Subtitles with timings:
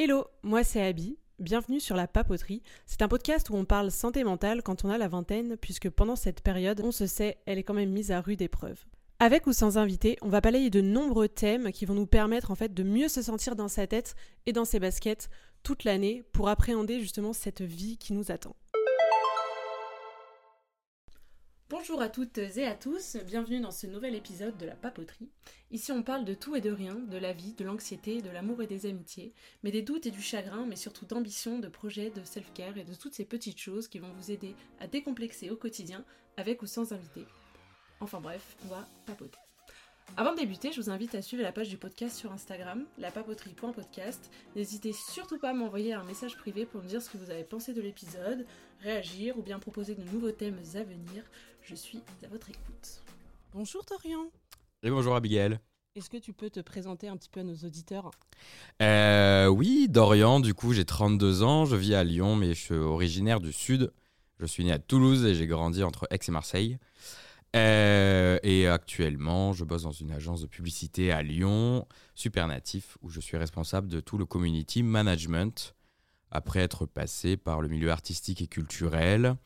[0.00, 1.18] Hello, moi c'est Abby.
[1.40, 2.62] Bienvenue sur La Papoterie.
[2.86, 6.14] C'est un podcast où on parle santé mentale quand on a la vingtaine, puisque pendant
[6.14, 8.78] cette période, on se sait, elle est quand même mise à rude épreuve.
[9.18, 12.54] Avec ou sans invité, on va balayer de nombreux thèmes qui vont nous permettre en
[12.54, 14.14] fait de mieux se sentir dans sa tête
[14.46, 15.30] et dans ses baskets
[15.64, 18.54] toute l'année pour appréhender justement cette vie qui nous attend.
[21.70, 25.28] Bonjour à toutes et à tous, bienvenue dans ce nouvel épisode de la papoterie.
[25.70, 28.62] Ici on parle de tout et de rien, de la vie, de l'anxiété, de l'amour
[28.62, 32.24] et des amitiés, mais des doutes et du chagrin, mais surtout d'ambition, de projets, de
[32.24, 36.06] self-care et de toutes ces petites choses qui vont vous aider à décomplexer au quotidien,
[36.38, 37.26] avec ou sans invité.
[38.00, 39.38] Enfin bref, on va papoter.
[40.16, 44.30] Avant de débuter, je vous invite à suivre la page du podcast sur Instagram, lapapoterie.podcast.
[44.56, 47.44] N'hésitez surtout pas à m'envoyer un message privé pour me dire ce que vous avez
[47.44, 48.46] pensé de l'épisode,
[48.80, 51.24] réagir ou bien proposer de nouveaux thèmes à venir.
[51.68, 53.02] Je suis à votre écoute.
[53.52, 54.30] Bonjour Torian.
[54.82, 55.58] Et bonjour Abigail.
[55.96, 58.10] Est-ce que tu peux te présenter un petit peu à nos auditeurs
[58.80, 62.74] euh, Oui, Dorian, du coup j'ai 32 ans, je vis à Lyon mais je suis
[62.74, 63.92] originaire du sud.
[64.40, 66.78] Je suis né à Toulouse et j'ai grandi entre Aix et Marseille.
[67.54, 73.10] Euh, et actuellement, je bosse dans une agence de publicité à Lyon, Super Natif, où
[73.10, 75.74] je suis responsable de tout le community management,
[76.30, 79.36] après être passé par le milieu artistique et culturel,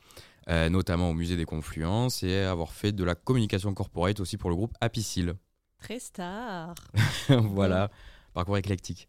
[0.48, 4.50] euh, notamment au musée des Confluences, et avoir fait de la communication corporate aussi pour
[4.50, 5.34] le groupe Apicil.
[5.78, 6.74] Très star
[7.28, 7.90] Voilà,
[8.34, 9.08] parcours éclectique.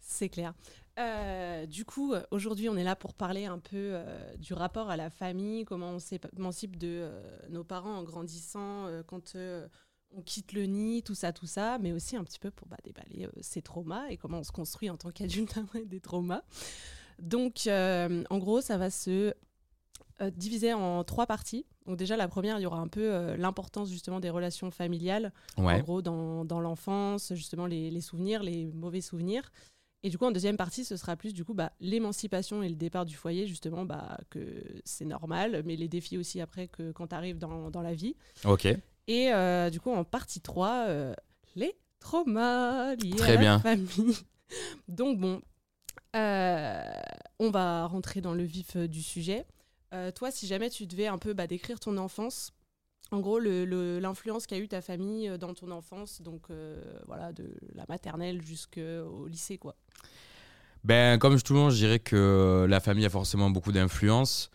[0.00, 0.54] C'est clair.
[0.98, 4.96] Euh, du coup, aujourd'hui, on est là pour parler un peu euh, du rapport à
[4.96, 9.36] la famille, comment on s'émancipe de euh, nos parents en grandissant, quand
[10.16, 12.76] on quitte le nid, tout ça, tout ça, mais aussi un petit peu pour bah,
[12.84, 16.42] déballer ces traumas et comment on se construit en tant qu'adulte après des traumas.
[17.18, 19.34] Donc, en gros, ça va se
[20.36, 21.66] diviser en trois parties.
[21.86, 25.78] Donc déjà, la première, il y aura un peu l'importance justement des relations familiales, en
[25.80, 29.50] gros, dans, dans l'enfance, justement les, les, souvenirs, les mauvais souvenirs.
[30.04, 32.74] Et du coup, en deuxième partie, ce sera plus du coup bah, l'émancipation et le
[32.74, 37.06] départ du foyer, justement, bah, que c'est normal, mais les défis aussi après que quand
[37.06, 38.14] tu arrives dans, dans, la vie.
[38.44, 38.66] Ok.
[39.06, 41.14] Et euh, du coup, en partie 3, euh,
[41.56, 44.14] les traumas liés à la famille.
[44.88, 45.40] Donc bon,
[46.14, 46.82] euh,
[47.38, 49.46] on va rentrer dans le vif du sujet.
[50.14, 52.52] Toi, si jamais tu devais un peu bah, décrire ton enfance,
[53.10, 57.54] en gros, l'influence qu'a eu ta famille euh, dans ton enfance, donc euh, voilà, de
[57.74, 59.76] la maternelle jusqu'au lycée, quoi.
[60.84, 64.50] Ben, comme tout le monde, je dirais que la famille a forcément beaucoup d'influence.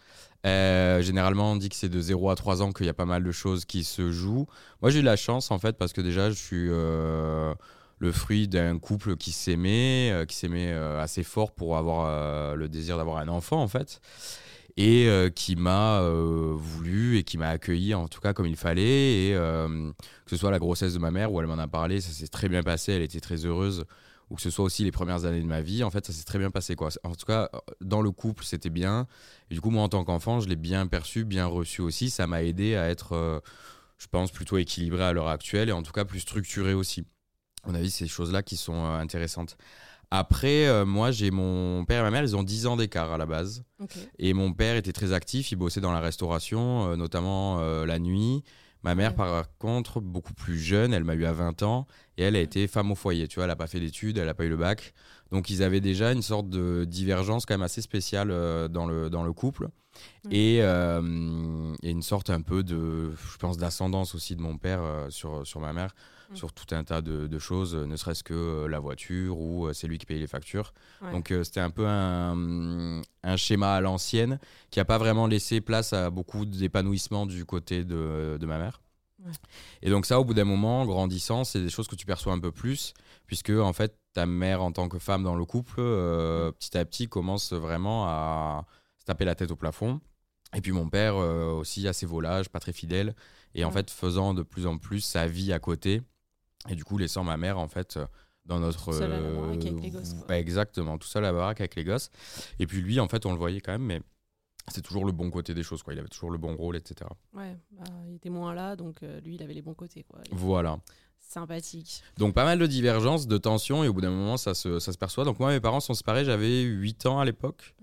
[0.46, 3.06] Euh, généralement, on dit que c'est de 0 à 3 ans qu'il y a pas
[3.06, 4.46] mal de choses qui se jouent.
[4.82, 8.78] Moi, j'ai eu la chance, en fait, parce que déjà, je suis le fruit d'un
[8.78, 13.68] couple qui s'aimait, qui s'aimait assez fort pour avoir le désir d'avoir un enfant, en
[13.68, 14.00] fait
[14.80, 18.56] et euh, qui m'a euh, voulu et qui m'a accueilli en tout cas comme il
[18.56, 19.28] fallait.
[19.28, 19.92] Et euh,
[20.24, 22.30] que ce soit la grossesse de ma mère où elle m'en a parlé ça s'est
[22.30, 22.94] très bien passé.
[22.94, 23.84] Elle était très heureuse.
[24.30, 26.24] Ou que ce soit aussi les premières années de ma vie en fait ça s'est
[26.24, 26.90] très bien passé quoi.
[27.04, 27.50] En tout cas
[27.82, 29.06] dans le couple c'était bien.
[29.50, 32.10] Du coup moi en tant qu'enfant je l'ai bien perçu bien reçu aussi.
[32.10, 33.42] Ça m'a aidé à être
[33.98, 37.04] je pense plutôt équilibré à l'heure actuelle et en tout cas plus structuré aussi.
[37.64, 39.58] À mon avis ces choses là qui sont intéressantes
[40.12, 43.18] après, euh, moi, j'ai mon père et ma mère, ils ont 10 ans d'écart à
[43.18, 43.64] la base.
[44.18, 48.00] Et mon père était très actif, il bossait dans la restauration, euh, notamment euh, la
[48.00, 48.44] nuit.
[48.82, 51.86] Ma mère, par contre, beaucoup plus jeune, elle m'a eu à 20 ans,
[52.18, 53.28] et elle a été femme au foyer.
[53.28, 54.94] Tu vois, elle n'a pas fait d'études, elle n'a pas eu le bac.
[55.32, 58.30] Donc, ils avaient déjà une sorte de divergence quand même assez spéciale
[58.70, 59.68] dans, le, dans le couple.
[60.32, 60.62] Et, et,
[61.84, 65.74] une sorte un peu de, je pense, d'ascendance aussi de mon père sur, sur ma
[65.74, 65.94] mère.
[66.30, 66.36] Mm.
[66.36, 69.88] sur tout un tas de, choses, ne serait-ce que euh, la voiture ou euh, c'est
[69.88, 70.74] lui qui paye les factures.
[71.12, 73.02] Donc euh, c'était un peu un,
[73.36, 78.38] schéma à l'ancienne qui n'a pas vraiment laissé place à beaucoup d'épanouissement du côté de,
[78.46, 78.82] ma mère.
[79.82, 82.40] Et donc ça, au bout d'un moment, grandissant, c'est des choses que tu perçois un
[82.40, 82.94] peu plus,
[83.26, 87.08] puisque en fait, ta mère en tant que femme dans le couple, petit à petit,
[87.08, 88.66] commence vraiment à
[88.98, 90.00] se taper la tête au plafond.
[90.56, 93.16] Et puis mon père aussi assez volage, pas très fidèle,
[93.56, 96.02] et en fait faisant de plus en plus sa vie à côté.
[96.68, 98.06] Et du coup, laissant ma mère, en fait, euh,
[98.46, 98.92] dans notre.
[98.92, 100.16] Tout seul à la baraque avec les gosses.
[100.30, 102.10] exactement, tout seul à la baraque avec les gosses.
[102.60, 104.02] Et puis lui, en fait, on le voyait quand même, mais
[104.68, 105.94] c'est toujours le bon côté des choses, quoi.
[105.94, 107.10] Il avait toujours le bon rôle, etc.
[107.34, 110.20] Ouais, bah, il était moins là, donc euh, lui, il avait les bons côtés, quoi.
[110.32, 110.80] voilà.
[111.22, 112.02] Sympathique.
[112.18, 114.92] Donc pas mal de divergences, de tensions, et au bout d'un moment, ça se, ça
[114.92, 115.26] se perçoit.
[115.26, 117.76] Donc moi, mes parents sont séparés, j'avais 8 ans à l'époque.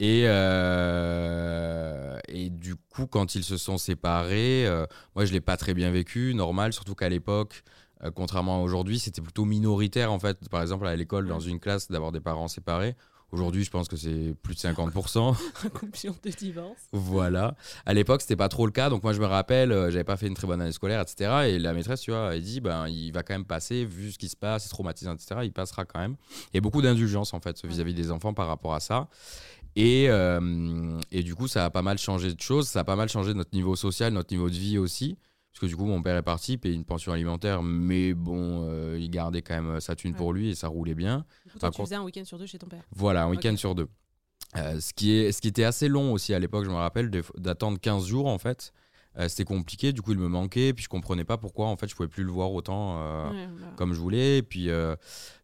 [0.00, 4.66] Et, euh, et du coup, quand ils se sont séparés,
[5.14, 7.62] moi, je l'ai pas très bien vécu, normal, surtout qu'à l'époque,
[8.04, 10.48] euh, contrairement à aujourd'hui, c'était plutôt minoritaire en fait.
[10.48, 12.96] Par exemple, à l'école, dans une classe, d'avoir des parents séparés.
[13.30, 15.36] Aujourd'hui, je pense que c'est plus de 50%.
[15.66, 16.88] Incomption de divorce.
[16.92, 17.56] voilà.
[17.84, 18.88] À l'époque, c'était pas trop le cas.
[18.88, 21.48] Donc, moi, je me rappelle, euh, j'avais pas fait une très bonne année scolaire, etc.
[21.48, 24.18] Et la maîtresse, tu vois, elle dit, ben, il va quand même passer, vu ce
[24.18, 25.40] qui se passe, c'est traumatisant, etc.
[25.44, 26.16] Il passera quand même.
[26.52, 29.08] Il y a beaucoup d'indulgence, en fait, vis-à-vis des enfants par rapport à ça.
[29.76, 32.66] Et, euh, et du coup, ça a pas mal changé de choses.
[32.66, 35.18] Ça a pas mal changé notre niveau social, notre niveau de vie aussi.
[35.58, 38.96] Parce que du coup, mon père est parti, payait une pension alimentaire, mais bon, euh,
[38.96, 41.24] il gardait quand même sa thune pour lui et ça roulait bien.
[41.46, 43.56] Du coup, toi, tu faisais un week-end sur deux chez ton père Voilà, un week-end
[43.56, 43.88] sur deux.
[44.56, 47.10] Euh, ce, qui est, ce qui était assez long aussi à l'époque, je me rappelle,
[47.38, 48.72] d'attendre 15 jours en fait.
[49.18, 51.88] Euh, c'était compliqué, du coup il me manquait, puis je comprenais pas pourquoi en fait
[51.88, 53.32] je pouvais plus le voir autant bah.
[53.76, 54.38] comme je voulais.
[54.38, 54.68] Et puis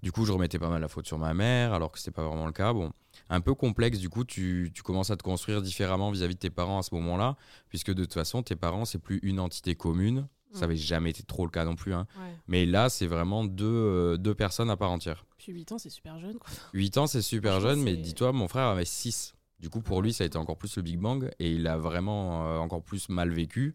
[0.02, 2.24] du coup je remettais pas mal la faute sur ma mère, alors que c'était pas
[2.24, 2.72] vraiment le cas.
[2.72, 2.92] Bon,
[3.28, 3.98] un peu complexe.
[3.98, 7.36] Du coup, tu, commences à te construire différemment vis-à-vis de tes parents à ce moment-là,
[7.68, 10.26] puisque de toute façon, tes parents, c'est plus une entité commune.
[10.52, 10.78] Ça n'avait mm.
[10.78, 11.94] jamais été trop le cas non plus.
[11.94, 12.06] Hein.
[12.46, 15.24] Mais là, c'est vraiment deux, euh, deux personnes à part entière.
[15.36, 16.38] Puis 8 ans, c'est super jeune.
[16.38, 16.48] Quoi.
[16.74, 19.34] 8 ans, c'est super jeune, mais dis-toi, mon frère avait 6.
[19.60, 21.78] Du coup, pour lui, ça a été encore plus le Big Bang et il a
[21.78, 23.74] vraiment euh, encore plus mal vécu.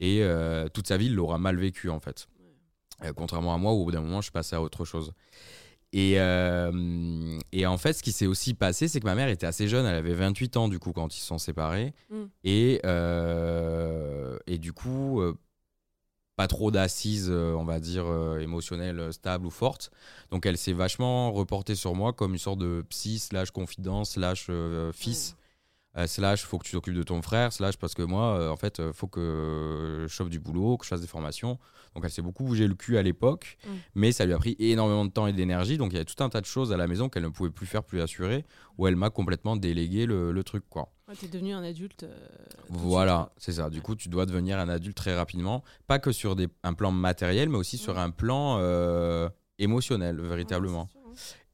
[0.00, 2.28] Et euh, toute sa vie, il l'aura mal vécu en fait.
[3.16, 5.12] contrairement à moi, où au bout d'un moment, je suis passé à autre chose.
[5.92, 9.46] Et, euh, et, en fait, ce qui s'est aussi passé, c'est que ma mère était
[9.46, 11.94] assez jeune, elle avait 28 ans du coup quand ils se sont séparés.
[12.10, 12.24] Mm.
[12.44, 15.34] Et, euh, et du coup, euh,
[16.36, 18.06] pas trop d'assises, on va dire,
[18.38, 19.90] émotionnelles stables ou fortes.
[20.30, 24.50] Donc elle s'est vachement reportée sur moi comme une sorte de psy, slash confidence, slash
[24.92, 25.36] fils.
[25.96, 26.06] Mm.
[26.06, 29.08] slash faut que tu t'occupes de ton frère, slash parce que moi, en fait, faut
[29.08, 31.58] que je chauffe du boulot, que je fasse des formations.
[31.96, 33.70] Donc elle s'est beaucoup bougé le cul à l'époque, mm.
[33.94, 35.78] mais ça lui a pris énormément de temps et d'énergie.
[35.78, 37.48] Donc il y avait tout un tas de choses à la maison qu'elle ne pouvait
[37.48, 38.44] plus faire, plus assurer,
[38.76, 40.64] où elle m'a complètement délégué le, truc.
[40.68, 40.92] quoi.
[41.18, 42.02] Tu es devenu un adulte.
[42.02, 42.28] Euh,
[42.68, 43.70] voilà, c'est ça.
[43.70, 46.92] Du coup, tu dois devenir un adulte très rapidement, pas que sur des, un plan
[46.92, 50.88] matériel, mais aussi sur un plan euh, émotionnel, véritablement.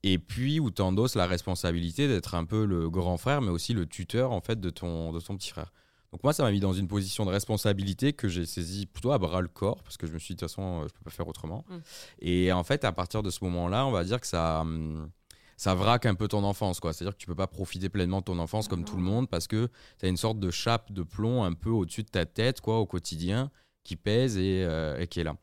[0.03, 3.73] Et puis où tu endosses la responsabilité d'être un peu le grand frère, mais aussi
[3.73, 5.73] le tuteur en fait de ton, de ton petit frère.
[6.13, 9.19] Donc moi, ça m'a mis dans une position de responsabilité que j'ai saisi plutôt à
[9.19, 11.03] bras le corps, parce que je me suis dit, de toute façon, euh, je peux
[11.05, 11.65] pas faire autrement.
[11.69, 11.77] Mm.
[12.21, 15.11] Et en fait, à partir de ce moment-là, on va dire que ça, hum,
[15.57, 16.81] ça vraque un peu ton enfance.
[16.81, 16.93] quoi.
[16.93, 19.47] C'est-à-dire que tu peux pas profiter pleinement de ton enfance comme tout le monde, parce
[19.47, 22.61] que tu as une sorte de chape de plomb un peu au-dessus de ta tête
[22.61, 23.51] quoi, au quotidien,
[23.83, 25.37] qui pèse et, euh, et qui est là.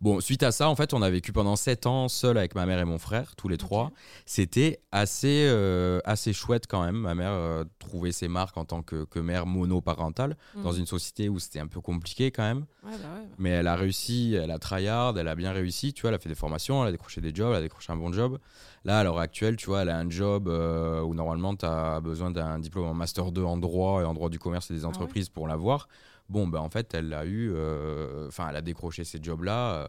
[0.00, 2.66] Bon, suite à ça, en fait, on a vécu pendant 7 ans seul avec ma
[2.66, 3.90] mère et mon frère, tous les trois.
[4.26, 6.96] C'était assez, euh, assez chouette quand même.
[6.96, 10.62] Ma mère euh, trouvait ses marques en tant que, mère monoparentale mmh.
[10.62, 12.66] dans une société où c'était un peu compliqué quand même.
[12.82, 13.08] Bah bah.
[13.38, 15.92] Mais elle a réussi, elle a tryhard, elle a bien réussi.
[15.92, 17.92] Tu vois, elle a fait des formations, elle a décroché des jobs, elle a décroché
[17.92, 18.38] un bon job.
[18.84, 22.00] Là, à l'heure actuelle, tu vois, elle a un job euh, où normalement, tu as
[22.00, 24.84] besoin d'un diplôme en Master 2 en droit et en droit du commerce et des
[24.84, 25.88] ah entreprises pour l'avoir.
[26.28, 29.88] Bon, ben en fait, elle a eu, euh, enfin, elle a décroché ces jobs-là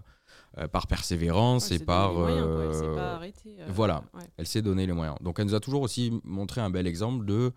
[0.58, 2.14] euh, par persévérance et par.
[2.14, 3.20] Pas
[3.68, 4.04] voilà,
[4.38, 5.18] elle s'est donné les moyens.
[5.22, 7.52] Donc, elle nous a toujours aussi montré un bel exemple de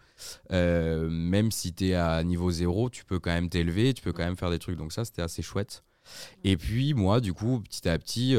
[0.50, 4.24] même si tu es à niveau zéro, tu peux quand même t'élever, tu peux quand
[4.24, 4.76] même faire des trucs.
[4.76, 5.84] Donc, ça, c'était assez chouette.
[6.42, 8.36] Et puis, moi, du coup, petit à petit,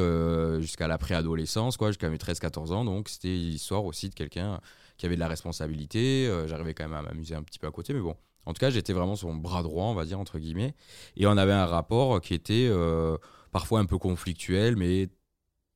[0.59, 4.59] jusqu'à la préadolescence, quoi, jusqu'à mes 13-14 ans, donc c'était l'histoire aussi de quelqu'un
[4.97, 6.29] qui avait de la responsabilité.
[6.47, 8.69] J'arrivais quand même à m'amuser un petit peu à côté, mais bon, en tout cas,
[8.69, 10.75] j'étais vraiment son bras droit, on va dire, entre guillemets.
[11.15, 13.17] Et on avait un rapport qui était euh,
[13.51, 15.09] parfois un peu conflictuel, mais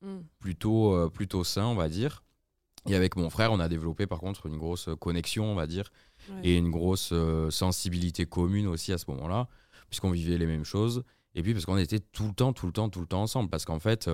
[0.01, 0.17] mm.
[0.39, 2.23] plutôt, euh, plutôt sain, on va dire.
[2.87, 5.91] Et avec mon frère, on a développé par contre une grosse connexion, on va dire,
[6.43, 9.49] et une grosse euh, sensibilité commune aussi à ce moment-là,
[9.89, 11.03] puisqu'on vivait les mêmes choses.
[11.35, 13.49] Et puis parce qu'on était tout le temps, tout le temps, tout le temps ensemble.
[13.49, 14.09] Parce qu'en fait,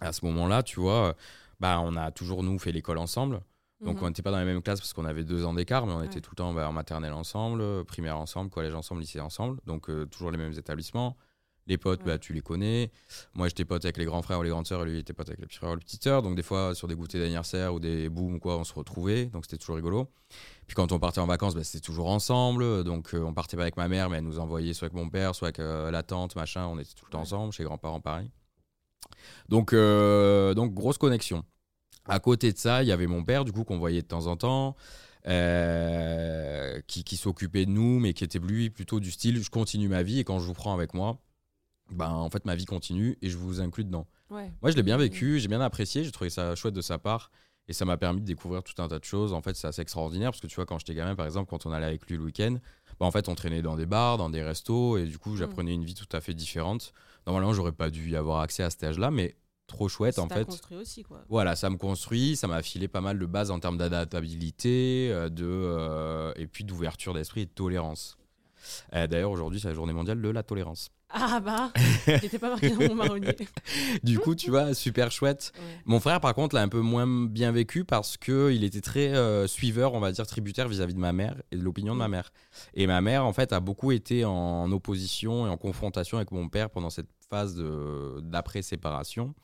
[0.00, 1.16] à ce moment-là, tu vois,
[1.58, 3.40] bah, on a toujours, nous, fait l'école ensemble.
[3.82, 4.04] Donc mhm.
[4.04, 6.02] on n'était pas dans la même classe parce qu'on avait deux ans d'écart, mais on
[6.02, 9.58] était tout le temps bah, en maternelle ensemble, primaire ensemble, collège ensemble, lycée ensemble.
[9.66, 11.16] Donc euh, toujours les mêmes établissements.
[11.68, 12.90] Les potes, bah, tu les connais.
[13.34, 15.12] Moi, j'étais pote avec les grands frères ou les grandes sœurs, et lui, il était
[15.12, 16.20] pote avec les petits frères ou les petites sœurs.
[16.22, 19.26] Donc, des fois, sur des goûters d'anniversaire ou des booms, quoi, on se retrouvait.
[19.26, 20.10] Donc, c'était toujours rigolo.
[20.66, 22.82] Puis, quand on partait en vacances, bah, c'était toujours ensemble.
[22.82, 25.08] Donc, euh, on partait pas avec ma mère, mais elle nous envoyait soit avec mon
[25.08, 26.66] père, soit avec euh, la tante, machin.
[26.66, 28.28] On était tout le temps ensemble, chez grands-parents, pareil.
[29.48, 31.44] Donc, donc, grosse connexion.
[32.06, 34.26] À côté de ça, il y avait mon père, du coup, qu'on voyait de temps
[34.26, 34.76] en temps,
[35.28, 40.02] euh, qui, s'occupait de nous, mais qui était lui plutôt du style je continue ma
[40.02, 41.18] vie et quand je vous prends avec moi,
[41.92, 44.06] ben, en fait, ma vie continue et je vous inclus dedans.
[44.30, 47.30] Moi, je l'ai bien vécu, j'ai bien apprécié, j'ai trouvé ça chouette de sa part
[47.68, 49.32] et ça m'a permis de découvrir tout un tas de choses.
[49.32, 51.66] En fait, c'est assez extraordinaire parce que tu vois, quand j'étais gamin, par exemple, quand
[51.66, 52.56] on allait avec lui le week-end,
[52.98, 55.74] ben, en fait, on traînait dans des bars, dans des restos et du coup, j'apprenais
[55.74, 56.92] une vie tout à fait différente.
[57.26, 60.44] Normalement, j'aurais pas dû y avoir accès à cet âge-là, mais trop chouette en fait.
[60.44, 61.24] construit aussi quoi.
[61.28, 65.28] Voilà, ça me construit, ça m'a filé pas mal de bases en termes d'adaptabilité, euh,
[65.28, 68.18] de euh, et puis d'ouverture d'esprit et de tolérance.
[68.94, 70.90] Euh, d'ailleurs aujourd'hui c'est la journée mondiale de la tolérance.
[71.12, 71.72] Ah bah,
[72.06, 73.36] j'étais pas marqué dans mon marronnier.
[74.02, 75.52] du coup, tu vois, super chouette.
[75.84, 79.46] Mon frère, par contre, l'a un peu moins bien vécu parce qu'il était très euh,
[79.46, 82.12] suiveur, on va dire, tributaire vis-à-vis de ma mère et de l'opinion de ma mm.
[82.12, 82.32] mère.
[82.74, 86.48] Et ma mère, en fait, a beaucoup été en opposition et en confrontation avec mon
[86.48, 87.62] père pendant cette phase
[88.22, 89.34] d'après-séparation.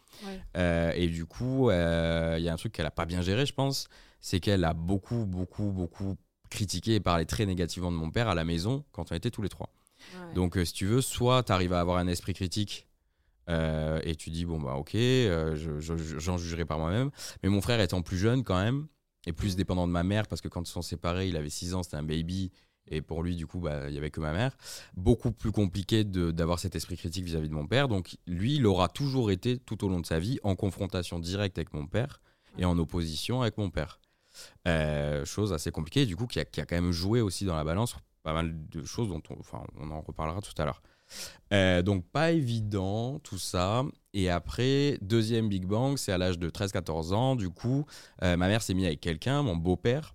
[0.56, 3.46] Euh, et du coup, euh, il y a un truc qu'elle a pas bien géré,
[3.46, 3.88] je pense,
[4.20, 6.16] c'est qu'elle a beaucoup, beaucoup, beaucoup
[6.50, 9.42] critiqué et parlé très négativement de mon père à la maison quand on était tous
[9.42, 9.70] les trois.
[10.34, 12.86] Donc, euh, si tu veux, soit tu arrives à avoir un esprit critique
[13.50, 14.94] et tu dis, bon, bah ok,
[16.18, 17.10] j'en jugerai par moi-même.
[17.42, 18.88] Mais mon frère étant plus jeune quand même,
[19.26, 21.72] et plus dépendant de ma mère, parce que quand ils sont séparés, il avait 6
[21.72, 22.50] ans, c'était un baby,
[22.90, 24.56] et pour lui, du coup, bah, il n'y avait que ma mère.
[24.96, 27.88] Beaucoup plus compliqué d'avoir cet esprit critique vis-à-vis de mon père.
[27.88, 31.58] Donc, lui, il aura toujours été, tout au long de sa vie, en confrontation directe
[31.58, 32.20] avec mon père
[32.56, 34.00] et en opposition avec mon père.
[34.66, 37.56] Euh, chose assez compliquée, du coup, qui a, qui a, quand même joué aussi dans
[37.56, 37.96] la balance
[38.28, 40.82] pas mal de choses dont on, enfin, on en reparlera tout à l'heure.
[41.54, 43.84] Euh, donc, pas évident tout ça.
[44.12, 47.36] Et après, deuxième Big Bang, c'est à l'âge de 13-14 ans.
[47.36, 47.86] Du coup,
[48.22, 50.14] euh, ma mère s'est mise avec quelqu'un, mon beau-père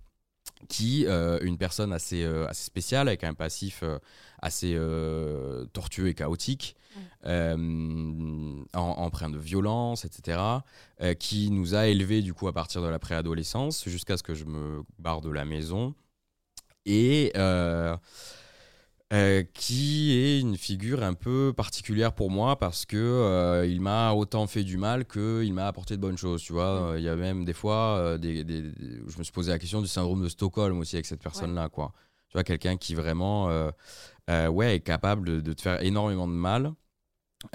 [0.70, 3.84] qui euh, une personne assez, assez spéciale avec un passif
[4.42, 4.78] assez
[5.74, 6.78] tortueux et chaotique,
[8.74, 10.40] empreint de violence, etc.,
[11.20, 14.46] qui nous a élevés du coup à partir de la préadolescence jusqu'à ce que je
[14.46, 15.96] me barre de la maison.
[16.86, 17.32] Et
[19.14, 24.12] euh, qui est une figure un peu particulière pour moi parce que euh, il m'a
[24.14, 26.42] autant fait du mal qu'il m'a apporté de bonnes choses.
[26.42, 29.60] Tu vois, il y a même des fois, euh, des, je me suis posé la
[29.60, 31.94] question du syndrome de Stockholm aussi avec cette personne-là, quoi.
[32.30, 33.50] Tu vois, quelqu'un qui vraiment,
[34.30, 36.74] ouais, est capable de, te faire énormément de mal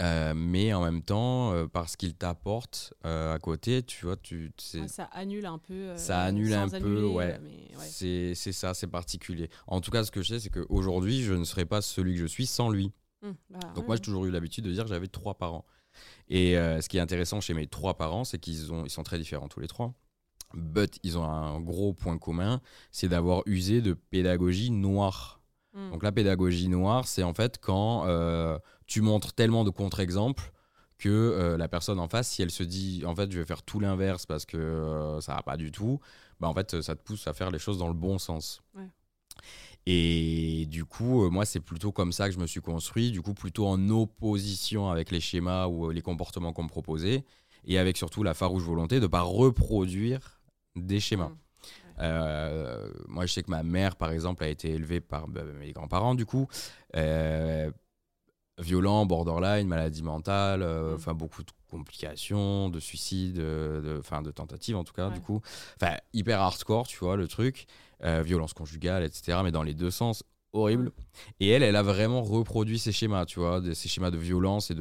[0.00, 4.52] euh, mais en même temps, euh, parce qu'il t'apporte euh, à côté, tu vois, tu,
[4.58, 5.96] ça annule un peu.
[5.96, 7.40] ça annule un peu, ouais.
[7.78, 9.48] C'est ça, c'est particulier.
[9.66, 12.20] En tout cas, ce que je sais, c'est qu'aujourd'hui, je ne serais pas celui que
[12.20, 12.92] je suis sans lui.
[13.22, 15.64] Hum, bah Donc moi, j'ai toujours eu l'habitude de dire que j'avais trois parents.
[16.28, 19.48] Et ce qui est intéressant chez mes trois parents, c'est qu'ils ils sont très différents
[19.48, 19.94] tous les trois.
[20.54, 25.37] But ils ont un gros point commun, c'est d'avoir usé de pédagogie noire.
[25.74, 25.90] Hum.
[25.90, 28.06] Donc la pédagogie noire, c'est en fait quand
[28.86, 30.52] tu montres tellement de contre-exemples
[30.98, 33.62] que euh, la personne en face, si elle se dit en fait je vais faire
[33.62, 36.00] tout l'inverse parce que euh, ça va pas du tout,
[36.40, 38.60] bah en fait ça te pousse à faire les choses dans le bon sens.
[39.86, 43.22] Et du coup, euh, moi c'est plutôt comme ça que je me suis construit, du
[43.22, 47.24] coup plutôt en opposition avec les schémas ou les comportements qu'on me proposait,
[47.64, 50.40] et avec surtout la farouche volonté de ne pas reproduire
[50.74, 51.28] des schémas.
[51.28, 51.36] Mmh.
[52.00, 56.14] Moi je sais que ma mère par exemple a été élevée par bah, mes grands-parents
[56.14, 56.48] du coup
[58.58, 60.94] violent, borderline, maladie mentale, euh, mm.
[60.94, 65.40] enfin beaucoup de complications, de suicides, de, enfin de, tentatives en tout cas, du coup.
[65.80, 67.66] Enfin, hyper hardcore, tu vois, le truc.
[68.04, 69.38] Euh, violence conjugale, etc.
[69.42, 70.84] Mais dans les deux sens, horrible.
[70.84, 70.92] Mm.
[71.40, 74.74] Et elle, elle a vraiment reproduit ces schémas, tu vois, ces schémas de violence et
[74.74, 74.80] de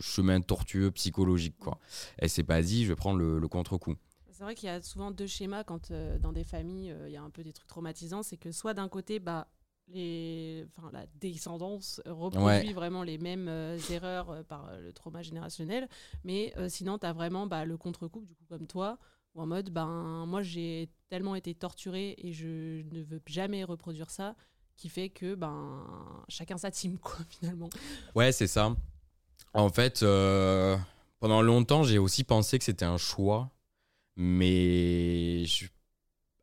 [0.00, 1.78] chemin tortueux psychologique, quoi.
[2.18, 3.96] Elle s'est pas dit, je vais prendre le, contre-coup.
[4.38, 7.16] C'est vrai qu'il y a souvent deux schémas quand euh, dans des familles, il y
[7.16, 8.22] a un peu des trucs traumatisants.
[8.22, 9.48] C'est que soit d'un côté, bah,
[9.90, 15.22] les, enfin, la descendance reproduit vraiment les mêmes euh, erreurs euh, par euh, le trauma
[15.22, 15.88] générationnel.
[16.24, 18.98] Mais sinon, tu as vraiment bah, le contre-coup, du coup, comme toi,
[19.34, 24.10] ou en mode, ben, moi, j'ai tellement été torturée et je ne veux jamais reproduire
[24.10, 24.34] ça,
[24.76, 25.84] qui fait que ben,
[26.28, 27.70] chacun sa team, quoi, finalement.
[28.14, 28.74] Ouais, c'est ça.
[29.54, 30.00] En fait,
[31.20, 33.50] pendant longtemps, j'ai aussi pensé que c'était un choix,
[34.18, 35.44] mais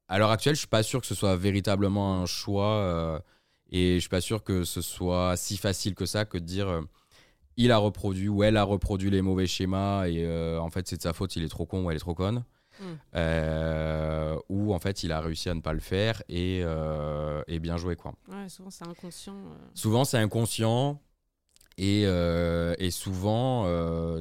[0.08, 3.22] à l'heure actuelle, je suis pas sûr que ce soit véritablement un choix.
[3.70, 6.68] Et je suis pas sûr que ce soit si facile que ça que de dire
[6.68, 6.82] euh,
[7.58, 10.98] il a reproduit ou elle a reproduit les mauvais schémas et euh, en fait c'est
[10.98, 12.44] de sa faute, il est trop con ou elle est trop conne.
[12.80, 12.96] Hmm.
[13.16, 16.60] Euh, ou en fait il a réussi à ne pas le faire et,
[17.48, 18.14] et bien joué quoi.
[18.28, 19.38] Ouais, souvent c'est inconscient.
[19.74, 21.02] Souvent c'est inconscient
[21.78, 23.66] et, et souvent,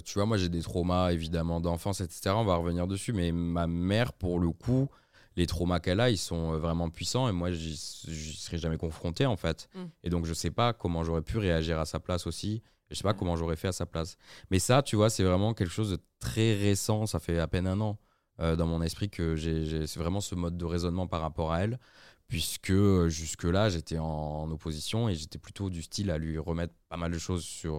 [0.03, 2.35] tu vois, moi j'ai des traumas évidemment d'enfance, etc.
[2.37, 4.89] On va revenir dessus, mais ma mère pour le coup,
[5.37, 9.27] les traumas qu'elle a, ils sont euh, vraiment puissants et moi, j'y serais jamais confronté
[9.27, 9.69] en fait.
[9.75, 9.85] Mm.
[10.05, 12.63] Et donc, je sais pas comment j'aurais pu réagir à sa place aussi.
[12.91, 14.17] Je sais pas comment j'aurais fait à sa place.
[14.51, 17.07] Mais ça, tu vois, c'est vraiment quelque chose de très récent.
[17.07, 17.99] Ça fait à peine un an
[18.41, 21.81] euh, dans mon esprit que j'ai vraiment ce mode de raisonnement par rapport à elle.
[22.35, 26.97] Puisque euh, jusque-là, j'étais en, opposition et j'étais plutôt du style à lui remettre pas
[26.97, 27.75] mal de choses sur.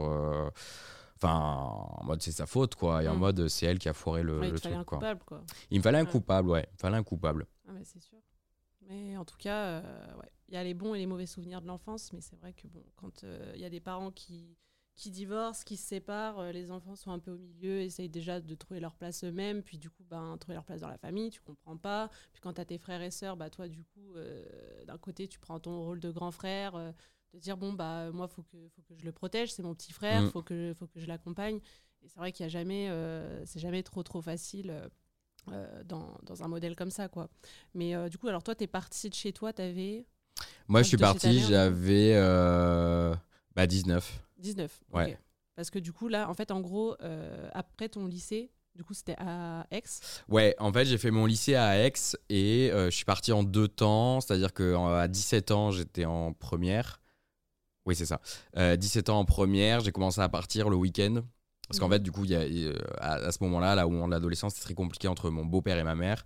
[1.17, 3.03] Enfin, en mode c'est sa faute, quoi.
[3.03, 3.19] Et en mm.
[3.19, 4.99] mode c'est elle qui a foiré le, ouais, le truc, un quoi.
[4.99, 5.43] Coupable, quoi.
[5.71, 6.65] Il me fallait un coupable, ouais.
[6.69, 7.47] Il me fallait un coupable.
[7.67, 8.17] Ah, mais c'est sûr.
[8.87, 10.31] Mais en tout cas, euh, ouais.
[10.47, 12.67] il y a les bons et les mauvais souvenirs de l'enfance, mais c'est vrai que
[12.67, 14.55] bon, quand euh, il y a des parents qui,
[14.95, 18.39] qui divorcent, qui se séparent, euh, les enfants sont un peu au milieu, essayent déjà
[18.39, 21.29] de trouver leur place eux-mêmes, puis du coup, ben, trouver leur place dans la famille,
[21.31, 22.09] tu comprends pas.
[22.31, 24.13] Puis quand tu as tes frères et sœurs, bah, toi, du coup,
[24.87, 26.73] d'un côté, tu prends ton rôle de grand frère
[27.33, 29.91] de dire bon bah moi faut que faut que je le protège, c'est mon petit
[29.91, 30.29] frère, Mm.
[30.29, 31.57] faut que faut que je l'accompagne.
[32.01, 34.87] Et c'est vrai qu'il y a jamais, euh, c'est jamais trop trop facile euh,
[35.51, 37.27] euh, dans, dans un modèle comme ça quoi.
[37.73, 40.05] Mais euh, du coup alors toi t'es parti de chez toi, t'avais
[40.69, 43.13] Moi, je suis parti, j'avais euh,
[43.53, 44.24] bah, 19.
[44.37, 44.83] 19.
[44.93, 45.17] Ouais.
[45.55, 48.93] Parce que du coup là en fait en gros euh, après ton lycée, du coup
[48.93, 49.83] c'était à Aix.
[50.27, 51.93] Ouais, en fait, j'ai fait mon lycée à Aix
[52.29, 54.19] et euh, je suis parti en deux temps.
[54.19, 57.01] C'est-à-dire qu'à 17 ans, j'étais en première.
[57.85, 58.19] Oui, c'est ça.
[58.57, 61.21] Euh, 17 ans en première, j'ai commencé à partir le week-end.
[61.69, 61.93] Parce qu'en Mhm.
[61.93, 64.65] fait, du coup, il y a, à, à ce moment-là, là où on l'adolescence, c'était
[64.65, 66.25] très compliqué entre mon beau-père et ma mère.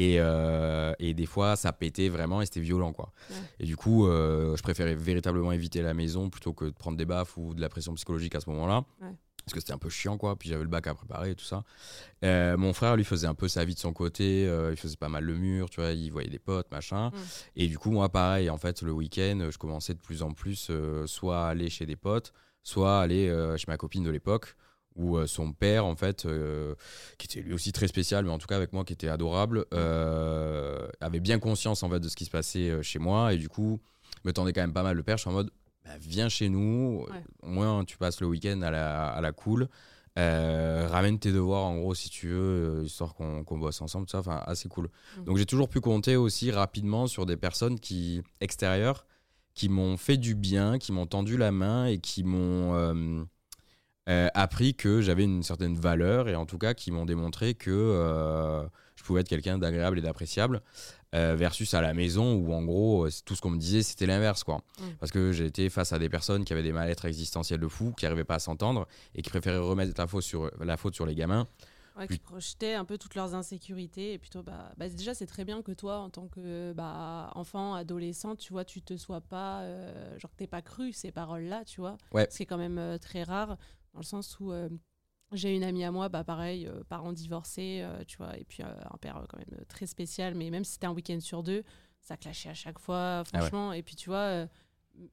[0.00, 3.10] Et, euh, et des fois, ça pétait vraiment et c'était violent, quoi.
[3.30, 3.36] Ouais.
[3.58, 7.04] Et du coup, euh, je préférais véritablement éviter la maison plutôt que de prendre des
[7.04, 8.84] baffes ou de la pression psychologique à ce moment-là.
[9.02, 9.08] Ouais.
[9.44, 10.36] Parce que c'était un peu chiant, quoi.
[10.36, 11.64] Puis j'avais le bac à préparer et tout ça.
[12.24, 14.42] Euh, mon frère, lui, faisait un peu sa vie de son côté.
[14.42, 15.90] il faisait pas mal le mur, tu vois.
[15.90, 17.10] Il voyait des potes, machin.
[17.56, 20.70] Et du coup, moi, pareil, en fait, le week-end, je commençais de plus en plus
[21.06, 24.54] soit à aller chez des potes, soit aller euh, chez ma copine de l'époque,
[24.98, 26.74] où euh, son père, en fait, euh,
[27.16, 29.64] qui était lui aussi très spécial, mais en tout cas avec moi, qui était adorable,
[29.72, 33.32] euh, avait bien conscience, en fait, de ce qui se passait chez moi.
[33.32, 33.80] Et du coup,
[34.24, 35.16] me tendait quand même pas mal le père.
[35.16, 35.50] Je suis en mode,
[35.84, 37.06] bah, viens chez nous.
[37.08, 37.22] Ouais.
[37.42, 39.68] Au moins, tu passes le week-end à la, à la cool.
[40.18, 44.12] Euh, ramène tes devoirs en gros si tu veux, histoire qu'on qu'on bosse ensemble, tout
[44.12, 44.88] ça, enfin assez cool.
[45.18, 45.24] Mhm.
[45.26, 49.06] Donc j'ai toujours pu compter aussi rapidement sur des personnes qui extérieures
[49.54, 53.28] qui m'ont fait du bien, qui m'ont tendu la main et qui m'ont
[54.08, 57.70] euh, appris que j'avais une certaine valeur et en tout cas qui m'ont démontré que
[57.70, 58.62] euh,
[58.96, 60.62] je pouvais être quelqu'un d'agréable et d'appréciable
[61.14, 64.06] euh, versus à la maison où en gros euh, tout ce qu'on me disait c'était
[64.06, 64.84] l'inverse quoi Mm.
[65.00, 68.04] parce que été face à des personnes qui avaient des mal-être existentiels de fou qui
[68.04, 71.14] n'arrivaient pas à s'entendre et qui préféraient remettre la faute sur la faute sur les
[71.14, 71.46] gamins
[71.98, 75.44] Ouais, qui projetaient un peu toutes leurs insécurités et plutôt bah, bah, déjà c'est très
[75.44, 79.62] bien que toi en tant que bah, enfant adolescent tu vois tu te sois pas
[79.62, 82.28] euh, genre que t'aies pas cru ces paroles là tu vois Ouais.
[82.30, 83.56] c'est quand même euh, très rare
[83.98, 84.68] dans le sens où euh,
[85.32, 88.62] j'ai une amie à moi bah pareil euh, parents divorcés euh, tu vois et puis
[88.62, 91.64] euh, un père quand même très spécial mais même si c'était un week-end sur deux
[92.00, 93.24] ça clashait à chaque fois Ah ouais.
[93.24, 94.46] franchement et puis tu vois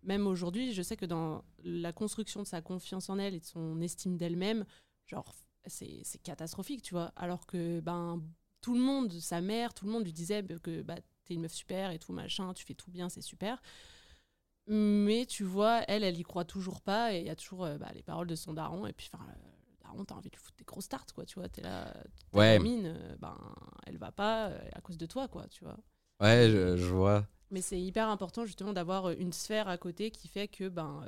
[0.04, 3.46] même aujourd'hui je sais que dans la construction de sa confiance en elle et de
[3.46, 4.66] son estime d'elle-même
[5.08, 5.34] genre
[5.68, 7.12] c'est c'est catastrophique, tu vois.
[7.16, 8.22] Alors que ben
[8.62, 11.54] tout le monde, sa mère, tout le monde lui disait que bah, t'es une meuf
[11.54, 13.62] super et tout, machin, tu fais tout bien, c'est super.
[14.68, 17.78] Mais tu vois, elle, elle y croit toujours pas et il y a toujours euh,
[17.78, 18.88] bah, les paroles de son daron.
[18.88, 19.34] Et puis, enfin, euh,
[19.84, 21.50] daron, t'as envie de lui foutre des grosses tartes, quoi, tu vois.
[21.50, 21.94] T'es là,
[22.32, 22.58] ta Ouais.
[22.58, 23.38] gamine, euh, ben,
[23.86, 25.78] elle va pas à cause de toi, quoi, tu vois.
[26.22, 30.28] ouais je, je vois Mais c'est hyper important justement d'avoir une sphère à côté qui
[30.28, 31.06] fait que ben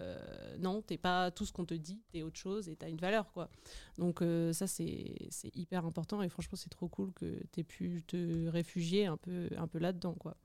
[0.60, 3.32] non, t'es pas tout ce qu'on te dit, t'es autre chose et t'as une valeur
[3.32, 3.50] quoi.
[3.98, 8.48] Donc ça c'est c'est hyper important et franchement c'est trop cool que t'aies pu te
[8.50, 10.38] réfugier un peu un peu là-dedans quoi.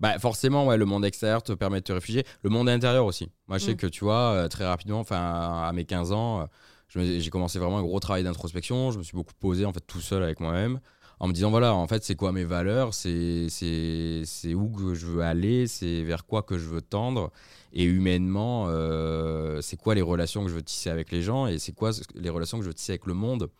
[0.00, 2.24] Bah forcément, ouais, le monde extérieur te permet de te réfugier.
[2.42, 3.30] Le monde intérieur aussi.
[3.48, 3.76] Moi, je sais Mm.
[3.76, 7.78] que tu vois, euh, très rapidement, enfin, à mes 15 ans, euh, j'ai commencé vraiment
[7.78, 8.90] un gros travail d'introspection.
[8.92, 10.80] Je me suis beaucoup posé, en fait, tout seul avec moi-même,
[11.18, 12.94] en me disant, voilà, en fait, c'est quoi mes valeurs?
[12.94, 15.66] C'est c'est c'est où que je veux aller?
[15.66, 17.30] C'est vers quoi que je veux tendre?
[17.74, 21.46] Et humainement, euh, c'est quoi les relations que je veux tisser avec les gens?
[21.46, 23.50] Et c'est quoi les relations que je veux tisser avec le monde?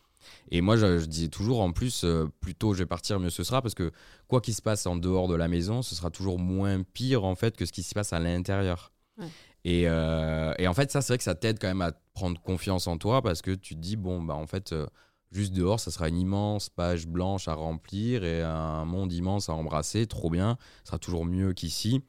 [0.50, 3.30] Et moi, je, je disais toujours, en plus, euh, plus tôt je vais partir, mieux
[3.30, 3.92] ce sera, parce que
[4.28, 7.34] quoi qu'il se passe en dehors de la maison, ce sera toujours moins pire en
[7.34, 8.92] fait que ce qui se passe à l'intérieur.
[9.18, 9.28] Ouais.
[9.64, 12.40] Et, euh, et en fait, ça, c'est vrai que ça t'aide quand même à prendre
[12.40, 14.86] confiance en toi parce que tu te dis, bon, bah en fait, euh,
[15.30, 19.52] juste dehors, ça sera une immense page blanche à remplir et un monde immense à
[19.52, 22.02] embrasser, trop bien, ce sera toujours mieux qu'ici.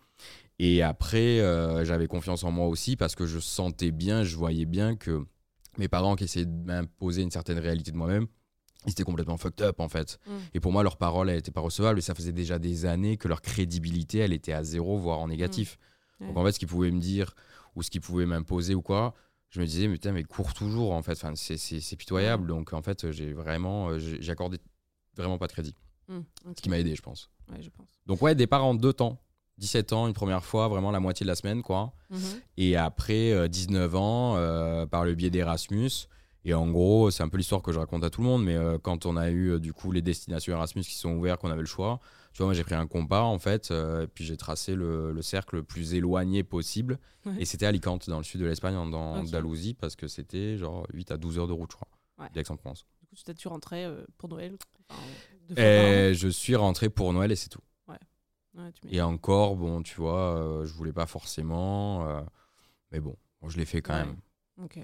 [0.60, 1.38] Et après,
[1.84, 5.26] j'avais confiance en moi aussi parce que je sentais bien, je voyais bien que
[5.82, 8.28] mes parents qui essayaient de m'imposer une certaine réalité de moi-même,
[8.86, 10.20] ils étaient complètement fucked up en fait.
[10.28, 10.32] Mm.
[10.54, 13.17] Et pour moi, leur parole, elle n'était pas recevable et ça faisait déjà des années
[13.17, 15.78] que leur crédibilité, elle était à zéro, voire en négatif.
[16.20, 16.28] Ouais.
[16.28, 17.34] Donc en fait, ce qu'ils pouvaient me dire
[17.76, 19.13] ou ce qu'ils pouvaient m'imposer ou quoi,
[19.50, 21.13] je me disais, mais putain, mais cours toujours en fait.
[21.13, 22.48] Enfin, c'est- pitoyable.
[22.48, 24.60] Donc en fait, j'ai vraiment, euh, j'ai accordé
[25.15, 25.76] vraiment pas de crédit.
[26.10, 27.30] Ce qui m'a aidé, je pense.
[27.50, 27.88] Ouais, je pense.
[28.06, 29.22] Donc ouais, départ en deux temps.
[29.62, 31.93] 17 ans une première fois, vraiment la moitié de la semaine, quoi.
[32.10, 32.19] Mhm.
[32.58, 35.91] Et après, euh, 19 ans, euh, par le biais d'Erasmus.
[36.43, 38.56] Et en gros, c'est un peu l'histoire que je raconte à tout le monde, mais
[38.56, 41.52] euh, quand on a eu euh, du coup les destinations Erasmus qui sont ouvertes, qu'on
[41.52, 42.00] avait le choix,
[42.34, 45.12] tu vois, moi j'ai pris un compas en fait, euh, et puis j'ai tracé le,
[45.12, 46.97] le cercle le plus éloigné possible.
[47.28, 47.34] Ouais.
[47.38, 48.91] Et c'était Alicante, dans le sud de l'Espagne, en.
[48.91, 51.88] Andalousie, parce que c'était genre 8 à 12 heures de route, je crois,
[52.19, 52.28] Ouais.
[52.34, 52.86] d'Aix-en-Provence.
[53.02, 54.58] Du coup, tu t'as- tu rentrais euh, pour Noël?
[54.89, 55.62] Enfin.
[55.62, 57.62] Et je suis rentré pour Noël et c'est tout.
[58.56, 62.22] Ouais, tu Et encore, bon, tu vois, euh, je voulais pas forcément, euh,
[62.92, 64.06] mais bon, bon, je l'ai fait quand Ouais.
[64.06, 64.18] même.
[64.62, 64.80] Ok.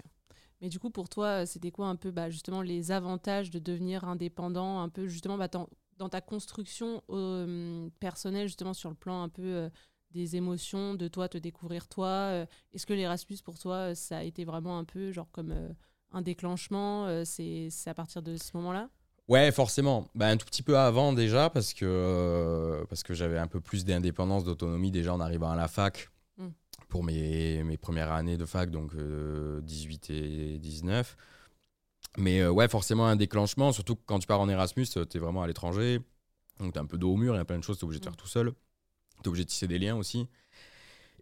[0.61, 4.05] Mais du coup, pour toi, c'était quoi un peu bah, justement les avantages de devenir
[4.05, 9.29] indépendant, un peu justement bah, dans, ta construction euh, personnelle, justement sur le plan un
[9.29, 9.69] peu euh,
[10.11, 14.45] des émotions, de toi te découvrir toi Est-ce que l'Erasmus pour toi, ça a été
[14.45, 15.53] vraiment un peu genre comme
[16.11, 18.89] un déclenchement C'est à partir de ce moment-là?
[19.27, 20.07] Ouais, forcément.
[20.15, 23.83] Ben, un tout petit peu avant déjà, parce que, parce que j'avais un peu plus
[23.83, 26.47] d'indépendance, d'autonomie déjà en arrivant à la fac mm.
[26.87, 31.17] pour mes, mes, premières années de fac, donc 18 et 19.
[32.17, 35.47] Mais ouais, forcément un déclenchement, surtout quand tu pars en Erasmus, tu es vraiment à
[35.47, 35.99] l'étranger.
[36.59, 37.85] Donc tu un peu dos au mur, il y a plein de choses, tu es
[37.85, 38.53] obligé de faire tout seul.
[39.17, 40.27] Tu es obligé de tisser des liens aussi.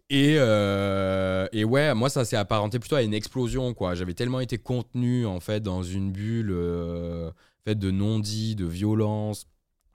[0.08, 3.94] Et, euh, et ouais, moi ça s'est apparenté plutôt à une explosion quoi.
[3.94, 7.32] J'avais tellement été contenu en fait dans une bulle euh,
[7.66, 9.46] faite de non-dits, de violence,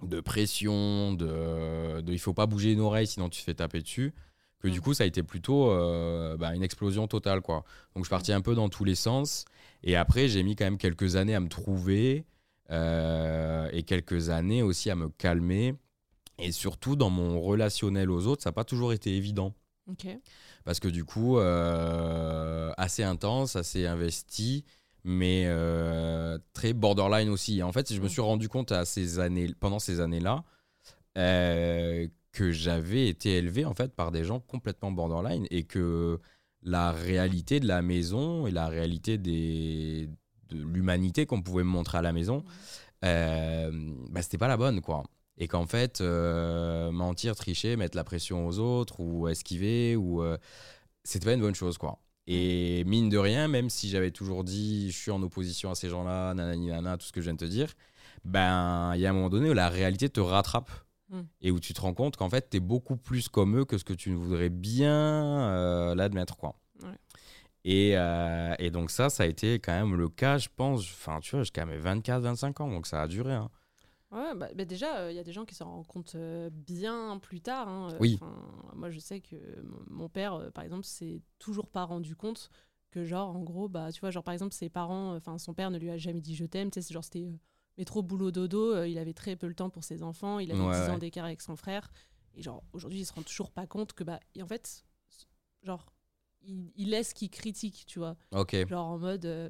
[0.04, 3.82] de pression, de, de il faut pas bouger une oreille sinon tu te fais taper
[3.82, 4.14] dessus.
[4.60, 4.82] Que du mm.
[4.84, 7.64] coup ça a été plutôt euh, bah, une explosion totale quoi.
[7.96, 9.46] Donc je parti un peu dans tous les sens.
[9.84, 12.26] Et après j'ai mis quand même quelques années à me trouver.
[12.72, 15.76] Euh, et quelques années aussi à me calmer.
[16.40, 19.54] Et surtout, dans mon relationnel aux autres, ça n'a pas toujours été évident.
[20.64, 24.64] Parce que du coup, euh, assez intense, assez investi,
[25.04, 27.64] mais euh, très borderline aussi.
[27.64, 30.44] En fait, je me suis rendu compte à ces années, pendant ces années-là
[31.14, 36.20] que j'avais été élevé en fait par des gens complètement borderline et que
[36.64, 40.10] la réalité de la maison et la réalité des,
[40.50, 42.44] de l'humanité qu'on pouvait me montrer à la maison,
[43.04, 43.72] euh,
[44.10, 45.04] bah, c'était pas la bonne, quoi.
[45.38, 50.38] Et qu'en fait, euh, mentir, tricher, mettre la pression aux autres ou esquiver, ou euh,
[51.04, 52.00] c'était pas une bonne chose, quoi.
[52.28, 55.90] Et mine de rien, même si j'avais toujours dit je suis en opposition à ces
[55.90, 57.74] gens-là, nanani nana, tout ce que je viens de te dire,
[58.24, 60.70] ben il y a un moment donné où la réalité te rattrape
[61.10, 61.22] mm.
[61.42, 63.78] et où tu te rends compte qu'en fait tu es beaucoup plus comme eux que
[63.78, 66.56] ce que tu voudrais bien l'admettre quoi.
[67.68, 71.32] Euh, et, donc ça, ça a été quand même le cas, je pense, enfin tu
[71.32, 73.34] vois, jusqu'à mes 24-25 ans, donc ça a duré.
[73.34, 73.50] Hein.
[74.12, 76.50] Ouais, bah, bah déjà, il euh, y a des gens qui s'en rendent compte euh,
[76.52, 77.70] bien plus tard.
[77.70, 78.20] Hein, oui.
[78.76, 79.36] Moi, je sais que
[79.90, 82.50] mon père, par exemple, s'est toujours pas rendu compte
[82.92, 85.72] que, genre, en gros, bah, tu vois, genre, par exemple, ses parents, enfin, son père
[85.72, 87.26] ne lui a jamais dit je t'aime, tu sais, genre, c'était
[87.78, 90.90] métro, boulot, dodo, il avait très peu le temps pour ses enfants, il avait 10
[90.90, 91.90] ans d'écart avec son frère.
[92.36, 94.84] Et genre, aujourd'hui, il se rend toujours pas compte que, bah, et en fait,
[95.64, 95.94] genre,
[96.44, 98.18] il, laisse qu'il critique, tu vois.
[98.68, 99.50] Genre en mode, euh,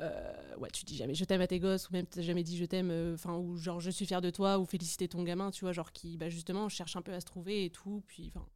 [0.00, 2.56] euh, ouais, tu dis jamais je t'aime à tes gosses, ou même tu jamais dit
[2.56, 5.50] je t'aime, euh, enfin, ou genre je suis fier de toi, ou féliciter ton gamin,
[5.50, 8.02] tu vois, genre qui, bah, justement, cherche un peu à se trouver et tout.
[8.06, 8.46] Puis, enfin,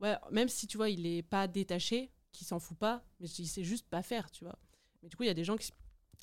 [0.00, 3.46] ouais, même si tu vois, il est pas détaché, qui s'en fout pas, mais il
[3.46, 4.58] sait juste pas faire, tu vois.
[5.02, 5.72] Mais du coup, il y a des gens qui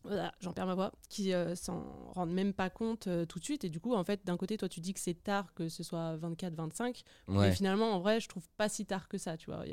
[0.04, 1.84] voilà, j'en perds ma voix, qui euh, s'en
[2.14, 3.64] rendent même pas compte euh, tout de suite.
[3.64, 5.84] Et du coup, en fait, d'un côté, toi, tu dis que c'est tard que ce
[5.84, 7.04] soit 24, 25.
[7.28, 9.66] Mais finalement, en vrai, je trouve pas si tard que ça, tu vois.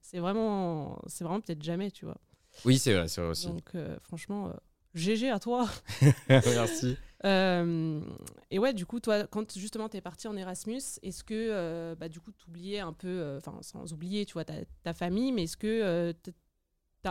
[0.00, 2.18] C'est vraiment, c'est vraiment peut-être jamais, tu vois.
[2.64, 3.48] Oui, c'est vrai, c'est vrai aussi.
[3.48, 4.52] Donc, euh, franchement,
[4.94, 5.68] GG à toi.
[6.28, 6.96] Merci.
[7.24, 12.08] et ouais, du coup, toi, quand justement tu es parti en Erasmus, est-ce que, bah,
[12.08, 14.54] du coup, tu oubliais un peu, enfin, sans oublier, tu vois, ta,
[14.84, 16.14] ta famille, mais est-ce que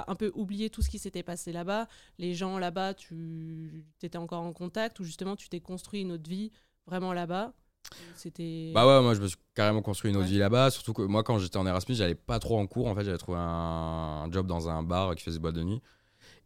[0.07, 1.87] un peu oublié tout ce qui s'était passé là-bas.
[2.17, 6.29] Les gens là-bas, tu étais encore en contact ou justement tu t'es construit une autre
[6.29, 6.51] vie
[6.85, 7.53] vraiment là-bas?
[8.15, 10.71] C'était bah ouais moi je me suis carrément construit une autre vie là-bas.
[10.71, 12.87] Surtout que moi quand j'étais en Erasmus j'allais pas trop en cours.
[12.87, 15.81] En fait j'avais trouvé un, job dans un bar qui faisait boîte de nuit.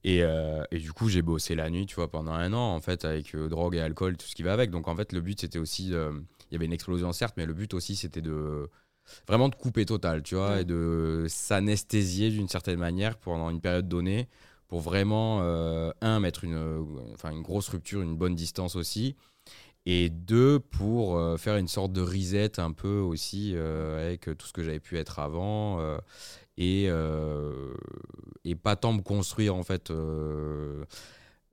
[0.04, 2.80] Et, euh, et du coup j'ai bossé la nuit tu vois pendant un an en
[2.80, 4.72] fait avec euh, drogue et alcool tout ce qui va avec.
[4.72, 6.12] Donc en fait le but c'était aussi euh,
[6.50, 8.70] il y avait une explosion certes mais le but aussi c'était de
[9.28, 13.88] vraiment de couper total, tu vois, et de s'anesthésier d'une certaine manière pendant une période
[13.88, 14.28] donnée
[14.70, 19.16] pour vraiment, euh, un, mettre une, enfin, une grosse rupture, une bonne distance aussi,
[19.86, 24.46] et deux, pour euh, faire une sorte de reset un peu aussi euh, avec tout
[24.46, 25.80] ce que j'avais pu être avant,
[26.58, 26.90] et,
[28.46, 29.92] et pas tant me construire en fait.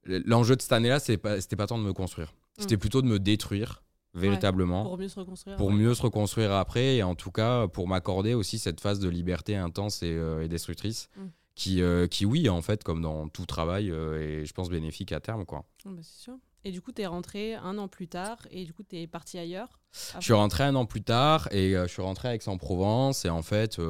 [0.04, 2.80] L'enjeu de cette année-là, c'était pas, pas tant de me construire, c'était mm.
[2.80, 3.82] plutôt de me détruire
[4.16, 4.84] véritablement.
[4.84, 5.56] pour mieux se reconstruire.
[5.56, 9.08] Pour mieux se reconstruire après, et en tout cas pour m'accorder aussi cette phase de
[9.08, 11.08] liberté intense et, euh, destructrice.
[11.16, 11.26] Mm.
[11.54, 15.10] Qui, euh, qui, oui, en fait, comme dans tout travail, euh, est, je pense, bénéfique
[15.12, 15.46] à terme.
[15.46, 15.64] Quoi.
[15.86, 16.34] Ah bah, c'est sûr.
[16.64, 19.06] Et du coup, tu es rentré un an plus tard, et du coup, tu es
[19.06, 19.80] parti ailleurs
[20.18, 23.40] Je suis rentré un an plus tard, et je suis rentré à Aix-en-Provence, et en
[23.40, 23.80] fait,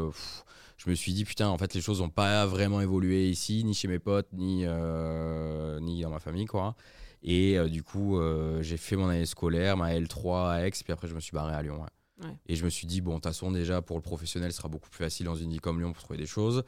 [0.86, 3.74] je me suis dit, putain, en fait, les choses n'ont pas vraiment évolué ici, ni
[3.74, 6.74] chez mes potes, ni, ni dans ma famille, quoi.
[7.22, 10.92] Et euh, du coup, euh, j'ai fait mon année scolaire, ma L3 à Aix, puis
[10.92, 11.84] après, je me suis barré à Lyon.
[12.46, 14.68] Et je me suis dit, bon, de toute façon, déjà, pour le professionnel, ce sera
[14.68, 16.64] beaucoup plus facile dans une ville comme Lyon pour trouver des choses.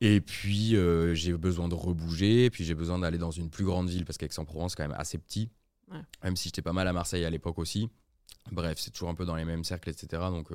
[0.00, 3.88] Et puis, euh, j'ai besoin de rebouger, puis j'ai besoin d'aller dans une plus grande
[3.88, 5.50] ville, parce qu'Aix-en-Provence, c'est quand même assez petit.
[6.22, 7.88] Même si j'étais pas mal à Marseille à l'époque aussi.
[8.52, 10.22] Bref, c'est toujours un peu dans les mêmes cercles, etc.
[10.30, 10.48] Donc,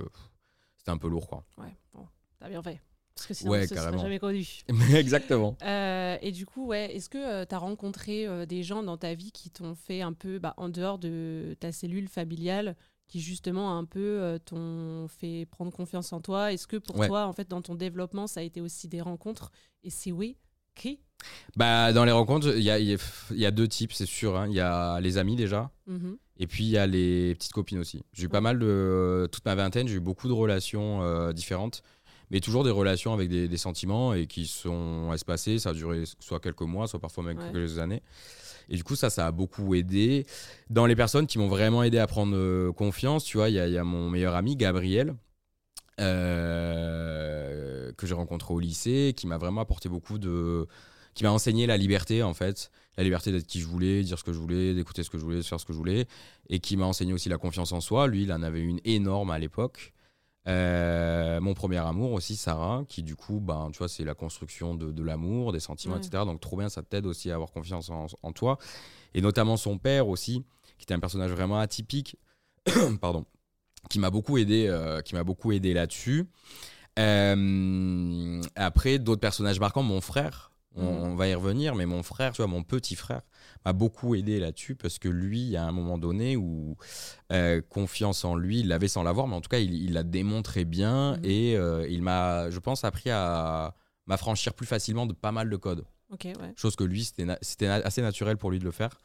[0.78, 1.46] c'était un peu lourd, quoi.
[1.58, 2.08] Ouais, bon,
[2.40, 2.80] t'as bien fait.
[3.16, 4.48] Parce que sinon, ouais, ce serait jamais connu.
[4.96, 5.58] Exactement.
[5.64, 8.98] Euh, et du coup, ouais, est-ce que euh, tu as rencontré euh, des gens dans
[8.98, 12.76] ta vie qui t'ont fait un peu, bah, en dehors de ta cellule familiale,
[13.08, 16.54] qui justement un peu euh, t'ont fait prendre confiance en toi?
[16.54, 17.08] Est-ce que pour Ouais.
[17.08, 19.52] toi, en fait, dans ton développement, ça a été aussi des rencontres?
[19.84, 20.38] Et si oui,
[20.74, 21.00] qui
[21.58, 24.38] Bah, dans les rencontres, il y a, y a- y a deux types, c'est sûr.
[24.38, 24.48] hein.
[24.48, 26.18] Il y a les amis déjà, Mhm.
[26.38, 28.02] et puis il y a les petites copines aussi.
[28.14, 29.28] J'ai eu pas mal de.
[29.32, 31.84] Toute ma vingtaine, j'ai eu beaucoup de relations différentes,
[32.32, 35.60] mais toujours des relations avec des, des sentiments et qui sont espacées.
[35.60, 37.52] Ça a duré soit quelques mois, soit parfois même Ouais.
[37.52, 38.02] quelques années.
[38.70, 40.26] Et du coup, ça, ça a beaucoup aidé.
[40.70, 43.60] Dans les personnes qui m'ont vraiment aidé à prendre euh, confiance, tu vois, il y,
[43.60, 45.14] a- il y a mon meilleur ami, Gabriel.
[46.00, 50.68] euh, que j'ai rencontré au lycée, qui m'a vraiment apporté beaucoup de,
[51.14, 54.24] qui m'a enseigné la liberté en fait, la liberté d'être qui je voulais, dire ce
[54.24, 56.08] que je voulais, d'écouter ce que je voulais, de faire ce que je voulais,
[56.50, 58.08] et qui m'a enseigné aussi la confiance en soi.
[58.08, 59.94] Lui, il en avait une énorme à l'époque.
[60.48, 64.74] Euh, mon premier amour aussi, Sarah, qui du coup, ben, tu vois, c'est la construction
[64.76, 66.02] de, de l'amour, des sentiments, Ouais.
[66.06, 66.24] etc.
[66.26, 68.58] Donc trop bien, ça t'aide aussi à avoir confiance en, en toi.
[69.14, 70.44] Et notamment son père aussi,
[70.78, 72.18] qui était un personnage vraiment atypique,
[73.02, 73.26] pardon,
[73.90, 76.28] qui m'a beaucoup aidé, euh, qui m'a beaucoup aidé là-dessus.
[77.00, 80.90] Euh, après, d'autres personnages marquants, mon frère, on, Mhm.
[81.12, 83.22] on va y revenir, mais mon frère, tu vois, mon petit frère,
[83.66, 86.78] m'a beaucoup aidé là-dessus parce que lui, a un moment donné où
[87.32, 90.64] euh, confiance en lui, il l'avait sans l'avoir, mais en tout cas, il l'a démontré
[90.66, 91.26] bien Mhm.
[91.26, 93.74] et euh, il m'a, je pense, appris à
[94.08, 95.84] m'affranchir plus facilement de pas mal de codes.
[96.12, 96.54] Ok, ouais.
[96.58, 97.38] Chose que lui, c'était na-
[97.86, 98.98] assez naturel pour lui de le faire.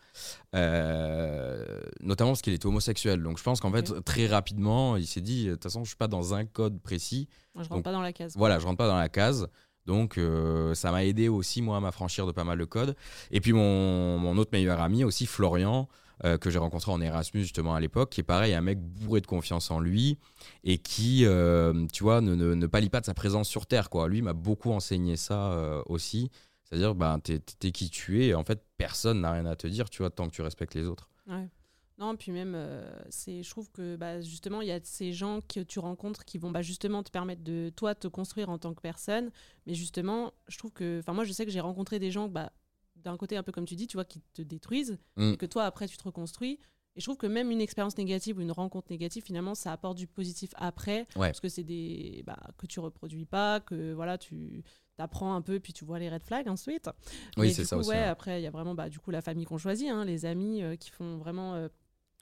[0.57, 1.64] Euh,
[2.00, 3.22] notamment parce qu'il était homosexuel.
[3.22, 5.96] Donc je pense qu'en fait, très rapidement, il s'est dit, de toute façon, je suis
[5.96, 7.29] pas dans un code précis.
[7.55, 8.35] Moi, je rentre Donc, pas dans la case.
[8.37, 9.46] Voilà, je rentre pas dans la case.
[9.87, 12.96] Donc euh, ça m'a aidé aussi, moi, à m'affranchir de pas mal de codes.
[13.31, 15.88] Et puis mon, mon autre meilleur ami aussi, Florian,
[16.25, 19.20] euh, que j'ai rencontré en Erasmus justement à l'époque, qui est pareil, un mec bourré
[19.20, 20.18] de confiance en lui
[20.64, 23.90] et qui, euh, tu vois, ne, ne, ne pallie pas de sa présence sur Terre.
[23.90, 24.09] Quoi.
[24.09, 26.31] Lui m'a beaucoup enseigné ça aussi.
[26.64, 29.88] C'est-à-dire, ben, t'es qui tu es et en fait, personne n'a rien à te dire,
[29.88, 31.09] tu vois, tant que tu respectes les autres.
[31.29, 31.49] Ouais.
[31.98, 35.40] Non, puis même, euh, c'est, je trouve que bah, justement, il y a ces gens
[35.40, 38.74] que tu rencontres qui vont bah, justement te permettre de, toi, te construire en tant
[38.74, 39.30] que personne.
[39.66, 42.52] Mais justement, je trouve que, enfin, moi, je sais que j'ai rencontré des gens, bah,
[42.96, 45.32] d'un côté, un peu comme tu dis, tu vois, qui te détruisent, Mm.
[45.32, 46.59] et que toi, après, tu te reconstruis.
[46.96, 49.96] Et je trouve que même une expérience négative ou une rencontre négative, finalement, ça apporte
[49.98, 51.00] du positif après.
[51.14, 51.28] Ouais.
[51.28, 52.22] Parce que c'est des.
[52.26, 54.62] Bah, que tu reproduis pas, que voilà, tu
[54.98, 56.88] apprends un peu, puis tu vois les red flags ensuite.
[57.37, 57.90] Oui, c'est ça coup, aussi.
[57.90, 58.11] Ouais, hein.
[58.11, 60.62] après, il y a vraiment bah, du coup la famille qu'on choisit, hein, les amis
[60.62, 61.68] euh, qui font vraiment euh,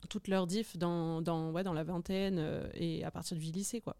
[0.09, 3.81] toute leur diff dans, dans, ouais, dans la vingtaine euh, et à partir du lycée.
[3.81, 3.95] Quoi.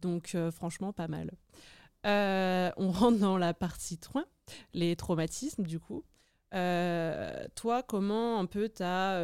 [0.00, 1.30] Donc, euh, franchement, pas mal.
[2.06, 4.24] Euh, on rentre dans la partie 3,
[4.72, 6.04] les traumatismes, du coup.
[6.52, 9.20] Toi, comment un peu t'as.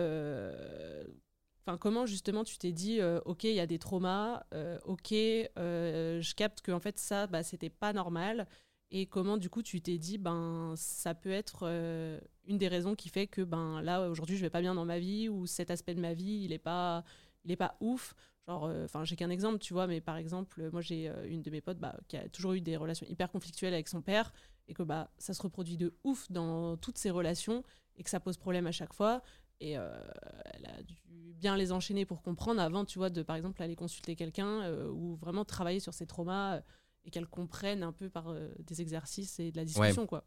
[1.60, 4.44] Enfin, comment justement tu t'es dit, ok, il y a des traumas,
[4.84, 8.46] ok, je capte que fait ça, bah, c'était pas normal,
[8.90, 12.94] et comment du coup tu t'es dit, ben ça peut être euh, une des raisons
[12.94, 15.70] qui fait que ben là aujourd'hui je vais pas bien dans ma vie ou cet
[15.70, 17.04] aspect de ma vie il est pas,
[17.44, 18.14] il est pas ouf.
[18.46, 21.42] Genre, euh, enfin j'ai qu'un exemple, tu vois, mais par exemple moi j'ai euh, une
[21.42, 24.32] de mes potes bah, qui a toujours eu des relations hyper conflictuelles avec son père
[24.68, 27.64] et que bah ça se reproduit de ouf dans toutes ses relations
[27.96, 29.22] et que ça pose problème à chaque fois.
[29.58, 33.62] Et elle a dû bien les enchaîner pour comprendre avant, tu vois, de par exemple
[33.62, 36.60] aller consulter quelqu'un ou vraiment travailler sur ses traumas
[37.06, 40.24] et qu'elle comprenne un peu par euh, des exercices et de la discussion, quoi.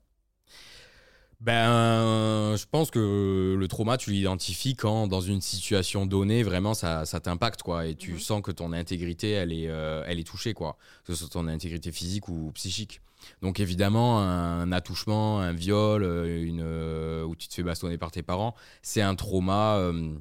[1.42, 7.06] Ben, je pense que le trauma, tu l'identifies quand, dans une situation donnée, vraiment, ça,
[7.06, 7.86] ça t'impacte, quoi.
[7.88, 8.20] Et tu Mhm.
[8.20, 10.78] sens que ton intégrité, elle est, euh, elle est touchée, quoi.
[11.06, 13.00] Que ce soit ton intégrité physique ou psychique.
[13.42, 18.12] Donc, évidemment, un attouchement, un viol, euh, une, euh, où tu te fais bastonner par
[18.12, 20.14] tes parents, c'est un trauma euh,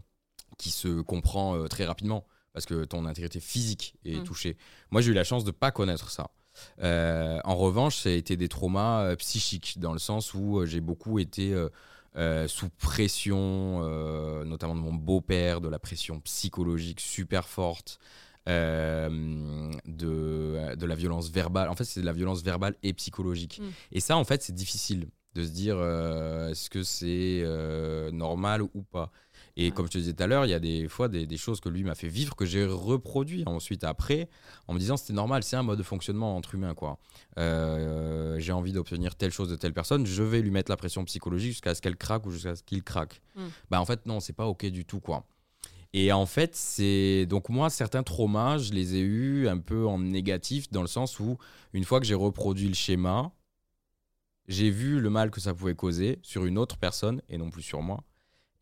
[0.57, 2.27] qui se comprend très rapidement.
[2.53, 4.25] Parce que ton intégrité physique est Mhm.
[4.25, 4.57] touchée.
[4.91, 6.31] Moi, j'ai eu la chance de pas connaître ça.
[6.83, 10.67] Euh, en revanche, ça a été des traumas euh, psychiques, dans le sens où euh,
[10.67, 11.55] j'ai beaucoup été
[12.17, 17.99] euh, sous pression, euh, notamment de mon beau-père, de la pression psychologique super forte,
[18.49, 19.09] euh,
[19.87, 21.69] de, de la violence verbale.
[21.69, 23.61] En fait, c'est de la violence verbale et psychologique.
[23.61, 23.69] Mm.
[23.93, 27.45] Et ça, en fait, c'est difficile de se dire est-ce que c'est
[28.13, 29.13] normal ou pas.
[29.61, 29.71] Et Ouais.
[29.73, 31.61] comme je te disais tout à l'heure, il y a des fois des, des choses
[31.61, 34.29] que lui m'a fait vivre que j'ai reproduit ensuite après
[34.69, 36.99] en me disant c'était normal, c'est un mode de fonctionnement entre humains quoi.
[37.39, 41.05] Euh, j'ai envie d'obtenir telle chose de telle personne, je vais lui mettre la pression
[41.05, 43.21] psychologique jusqu'à ce qu'elle craque ou jusqu'à ce qu'il craque.
[43.35, 43.47] Mm.
[43.71, 45.27] Bah en fait non, c'est pas ok du tout quoi.
[45.93, 49.99] Et en fait, c'est donc moi certains traumas, je les ai eus un peu en
[49.99, 51.37] négatif dans le sens où
[51.73, 53.33] une fois que j'ai reproduit le schéma,
[54.47, 57.63] j'ai vu le mal que ça pouvait causer sur une autre personne et non plus
[57.63, 58.05] sur moi.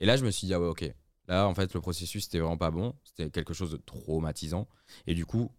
[0.00, 0.92] Et là, je me suis dit, ah ouais, ok.
[1.28, 2.94] Là, en fait, le processus, c'était vraiment pas bon.
[3.04, 4.68] C'était quelque chose de traumatisant.
[5.06, 5.50] Et du coup,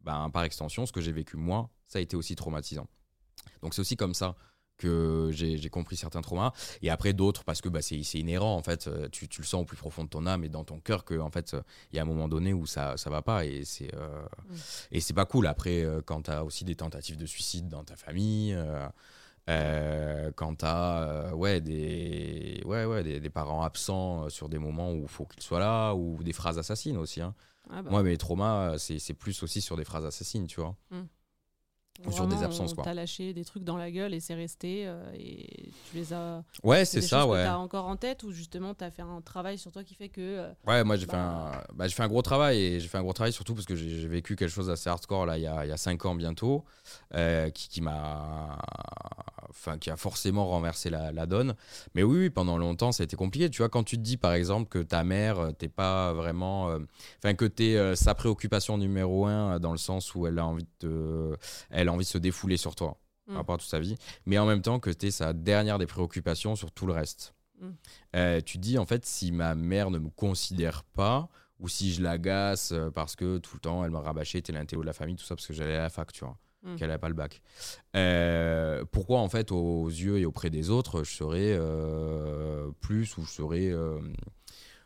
[0.00, 2.88] ben, par extension, ce que j'ai vécu moi, ça a été aussi traumatisant.
[3.62, 4.34] Donc, c'est aussi comme ça
[4.78, 6.52] que j'ai compris certains traumas.
[6.80, 8.88] Et après, d'autres, parce que bah, c'est inhérent, en fait.
[8.88, 11.04] Euh, tu, tu, le sens au plus profond de ton âme et dans ton cœur
[11.04, 11.54] qu'en en fait,
[11.92, 13.44] il y a un moment donné où ça ça va pas.
[13.44, 14.26] Et c'est euh,
[14.90, 15.46] et c'est pas cool.
[15.46, 18.54] Après, quand tu as aussi des tentatives de suicide dans ta famille.
[18.54, 18.88] Euh,
[19.46, 25.02] quand tu as ouais, des, ouais, ouais, des, des, parents absents sur des moments où
[25.02, 27.20] il faut qu'ils soient là, ou des phrases assassines aussi.
[27.20, 27.34] Hein.
[27.70, 27.90] Ah bah.
[27.90, 30.76] Moi, mes traumas, c'est plus aussi sur des phrases assassines, tu vois.
[30.90, 31.02] Mm.
[32.06, 32.74] Ou sur des absences.
[32.74, 34.84] Tu as lâché des trucs dans la gueule et c'est resté.
[34.86, 36.42] Euh, et tu les as.
[36.62, 37.42] Ouais, c'est ça, ouais.
[37.42, 39.94] Tu as encore en tête ou justement tu as fait un travail sur toi qui
[39.94, 40.20] fait que.
[40.20, 41.74] Euh, ouais, moi j'ai fait, bah, un...
[41.74, 44.08] Bah, fait un gros travail et j'ai fait un gros travail surtout parce que j'ai
[44.08, 46.64] vécu quelque chose d'assez hardcore là il y a, y a 5 ans bientôt
[47.14, 48.58] euh, qui, qui m'a
[49.52, 51.54] enfin, qui a forcément renversé la, donne.
[51.94, 53.48] Mais oui, pendant longtemps, ça a été compliqué.
[53.48, 56.70] Tu vois, quand tu te dis, par exemple, que ta mère, euh, t'es pas vraiment.
[56.70, 56.78] Euh,
[57.18, 60.46] enfin, que tu es euh, sa préoccupation numéro un, dans le sens où elle a
[60.46, 61.36] envie de,
[61.70, 63.38] elle a envie de se défouler sur toi, par mm.
[63.38, 63.96] rapport à toute sa vie.
[64.26, 67.34] Mais en même temps, que tu es sa dernière des préoccupations sur tout le reste.
[67.60, 68.42] Mm.
[68.44, 71.28] tu dis, en fait, si ma mère ne me considère pas,
[71.60, 74.86] ou si je l'agace parce que tout le temps, elle me rabâchait, t'es l'intello de
[74.86, 76.36] la famille, tout ça, parce que j'allais à la fac, tu vois.
[76.62, 76.76] Mm.
[76.76, 77.42] qu'elle n'a pas le bac.
[77.96, 83.24] Euh, pourquoi, en fait, aux yeux et auprès des autres, je serais euh, plus ou
[83.24, 83.70] je serais.
[83.70, 84.00] Euh,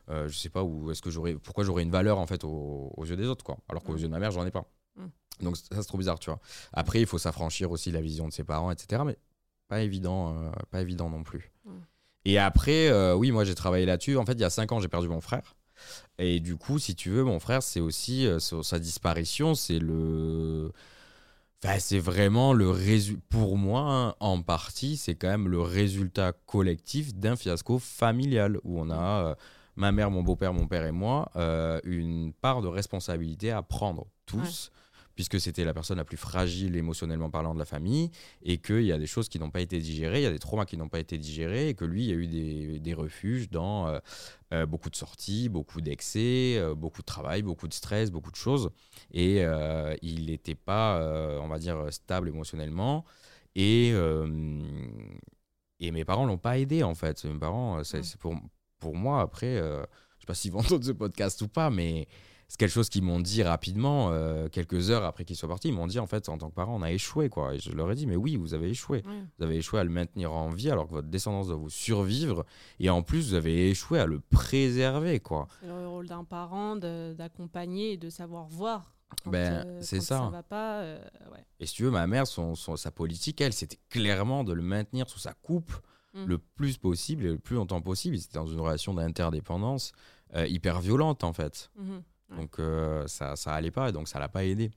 [0.09, 1.35] je sais pas, où est-ce que j'aurais.
[1.35, 3.59] Pourquoi j'aurais une valeur, en fait, aux, yeux des autres, quoi.
[3.69, 3.99] Alors qu'aux mm.
[3.99, 4.65] yeux de ma mère, j'en ai pas.
[4.97, 5.45] Mm.
[5.45, 6.41] Donc, ça, c'est trop bizarre, tu vois.
[6.73, 9.03] Après, il faut s'affranchir aussi la vision de ses parents, etc.
[9.05, 9.17] Mais
[9.69, 11.53] pas évident, pas évident non plus.
[12.25, 14.17] Et après, oui, moi, j'ai travaillé là-dessus.
[14.17, 15.57] En fait, il y a 5 ans, j'ai perdu mon frère.
[16.19, 20.73] Et du coup, si tu veux, mon frère, c'est aussi sa disparition, c'est le
[21.79, 27.37] c'est vraiment le résultat, pour moi, en partie, c'est quand même le résultat collectif d'un
[27.37, 29.35] fiasco familial où on a euh,
[29.75, 34.07] ma mère, mon beau-père, mon père et moi euh, une part de responsabilité à prendre
[34.27, 34.71] tous
[35.17, 38.11] puisque c'était la personne la plus fragile émotionnellement parlant de la famille,
[38.43, 40.39] et qu'il y a des choses qui n'ont pas été digérées, il y a des
[40.39, 42.95] traumas qui n'ont pas été digérés, et que lui, il y a eu des, des
[42.95, 43.99] refuges dans euh,
[44.53, 48.37] euh, beaucoup de sorties, beaucoup d'excès, euh, beaucoup de travail, beaucoup de stress, beaucoup de
[48.37, 48.71] choses,
[49.11, 49.43] et
[50.03, 51.01] il n'était pas,
[51.41, 53.07] on va dire, stable émotionnellement,
[53.55, 53.95] et,
[55.81, 57.25] et mes parents l'ont pas aidé, en fait.
[57.25, 58.37] Mes parents, c'est pour,
[58.79, 59.87] pour moi, après, je ne
[60.21, 62.07] sais pas s'ils vont entendre ce podcast ou pas, mais
[62.49, 65.69] c'est quelque chose qu'ils m'ont dit rapidement, euh, quelques heures après qu'ils soient partis.
[65.69, 67.29] Ils m'ont dit, en fait, en tant que parent, on a échoué.
[67.29, 67.55] Quoi.
[67.55, 69.03] Et je leur ai dit, mais oui, vous avez échoué.
[69.39, 72.47] Vous avez échoué à le maintenir en vie alors que votre descendance doit vous survivre.
[72.79, 75.19] Et en plus, vous avez échoué à le préserver.
[75.19, 75.49] quoi.
[75.61, 78.95] C'est le rôle d'un parent d'accompagner et de savoir voir.
[79.25, 80.19] ben, euh, c'est ça.
[80.19, 81.05] ça va pas, euh,
[81.59, 85.09] Et si tu veux, ma mère, son, sa politique, elle, c'était clairement de le maintenir
[85.09, 85.73] sous sa coupe
[86.15, 86.27] mm.
[86.27, 88.19] le plus possible et le plus longtemps possible.
[88.19, 89.93] C'était dans une relation d'interdépendance
[90.49, 91.71] hyper violente, en fait.
[92.31, 94.71] Donc euh, ça, ça allait pas, et donc ça l'a pas aidé.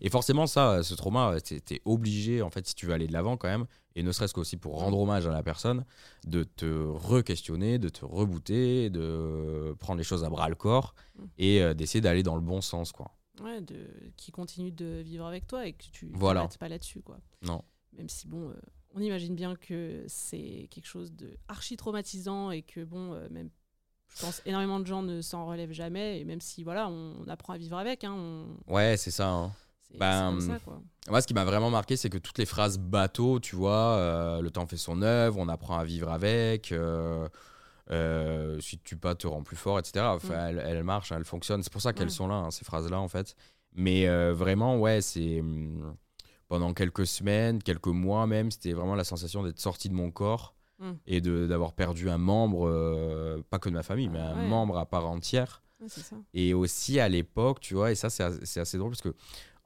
[0.00, 3.12] Et forcément, ça, ce trauma, tu es obligé, en fait, si tu veux aller de
[3.12, 5.84] l'avant quand même, et ne serait-ce qu'aussi pour rendre hommage à la personne,
[6.24, 11.24] de te re-questionner, de te rebooter, de prendre les choses à bras le corps mm.
[11.38, 13.10] et euh, d'essayer d'aller dans le bon sens, quoi.
[13.42, 16.48] Ouais, de, qui continue de vivre avec toi et que tu voilà.
[16.58, 17.18] pas là-dessus, quoi.
[17.42, 17.64] Non.
[17.96, 18.54] Même si, bon, euh,
[18.94, 23.50] on imagine bien que c'est quelque chose de archi traumatisant et que, bon, même
[24.16, 27.52] je pense énormément de gens ne s'en relèvent jamais et même si voilà on, apprend
[27.52, 29.52] à vivre avec hein, ouais c'est ça hein.
[29.98, 30.38] ben,
[31.08, 34.40] moi ce qui m'a vraiment marqué c'est que toutes les phrases bateau tu vois euh,
[34.40, 37.28] le temps fait son œuvre on apprend à vivre avec euh,
[37.90, 40.58] euh, si tu pas te rends plus fort etc enfin, mm.
[40.58, 43.08] elles, marchent elles fonctionnent c'est pour ça qu'elles sont là hein, ces phrases là en
[43.08, 43.34] fait.
[43.74, 45.94] Mais vraiment ouais c'est hum,
[46.48, 50.54] pendant quelques semaines quelques mois même c'était vraiment la sensation d'être sorti de mon corps
[50.78, 50.92] Mm.
[51.06, 54.86] et d'avoir perdu un membre, euh, pas que de ma famille, mais un membre à
[54.86, 55.62] part entière.
[56.34, 59.14] Et aussi à l'époque, tu vois, et ça c'est assez drôle parce que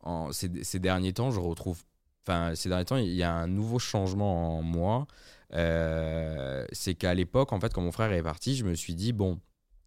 [0.01, 1.83] en, ces, ces, derniers temps, je retrouve,
[2.27, 5.07] enfin ces derniers temps, il y a un nouveau changement en moi.
[5.55, 9.13] Euh, c'est qu'à l'époque, en fait, quand mon frère est parti, je me suis dit,
[9.13, 9.39] bon,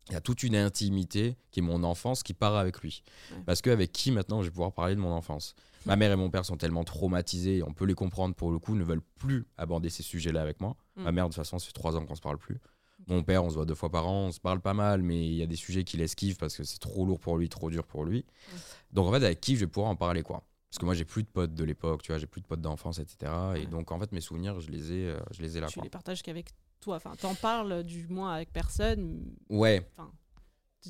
[0.10, 3.04] il y a toute une intimité qui est mon enfance qui part avec lui.
[3.46, 5.56] Parce qu'avec qui maintenant je vais pouvoir parler de mon enfance?
[5.86, 8.76] Ma mère et mon père sont tellement traumatisés, on peut les comprendre pour le coup,
[8.76, 10.76] ne veulent plus aborder ces sujets-là avec moi.
[10.96, 11.04] Mm.
[11.04, 12.60] Ma mère, de toute façon, fait trois ans qu'on se parle plus.
[13.08, 15.28] Mon père, on se voit deux fois par an, on se parle pas mal, mais
[15.28, 17.70] il y a des sujets qu'il esquive parce que c'est trop lourd pour lui, trop
[17.70, 18.20] dur pour lui.
[18.26, 18.56] Mm.
[18.94, 20.44] Donc en fait, avec qui je vais pouvoir en parler quoi?
[20.72, 22.62] Parce que moi, j'ai plus de potes de l'époque, tu vois, j'ai plus de potes
[22.62, 23.32] d'enfance, etc.
[23.56, 25.68] Et donc en fait, mes souvenirs, je les ai, euh, je les ai là.
[25.68, 26.50] Tu les partages qu'avec
[26.86, 29.24] toi, enfin, t'en parles du moins avec personne.
[29.50, 29.84] Ouais.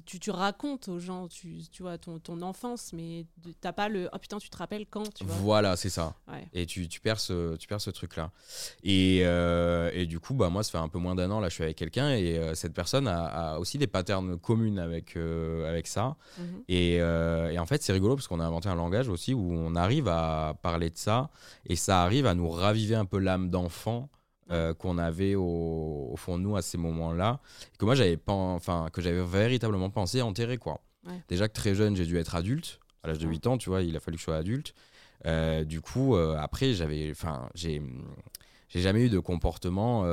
[0.06, 3.26] tu, tu, racontes aux gens, tu, tu vois, ton, ton enfance, mais
[3.62, 6.14] t'as pas le oh putain, tu te rappelles quand tu vois Voilà, c'est ça.
[6.52, 8.32] Et tu, tu, perds ce, tu perds ce truc-là.
[8.84, 11.48] Et, euh, et, du coup, bah, moi, ça fait un peu moins d'un an, là,
[11.48, 15.16] je suis avec quelqu'un et euh, cette personne a, a, aussi des patterns communs avec,
[15.16, 16.18] euh, avec ça.
[16.38, 16.64] Mhm.
[16.68, 19.76] et, et, en fait, c'est rigolo parce qu'on a inventé un langage aussi où on
[19.76, 21.30] arrive à parler de ça
[21.66, 24.10] et ça arrive à nous raviver un peu l'âme d'enfant.
[24.52, 27.40] Euh, qu'on avait au, fond de nous à ces moments-là,
[27.80, 30.82] que moi j'avais pas, enfin que j'avais véritablement pensé enterrer quoi.
[31.30, 33.82] Déjà que très jeune j'ai dû être adulte, à l'âge de 8 ans, tu vois,
[33.82, 34.76] il a fallu que je sois adulte.
[35.26, 37.82] Euh, du coup, euh, après j'avais, enfin j'ai,
[38.70, 40.04] j'ai jamais eu de comportement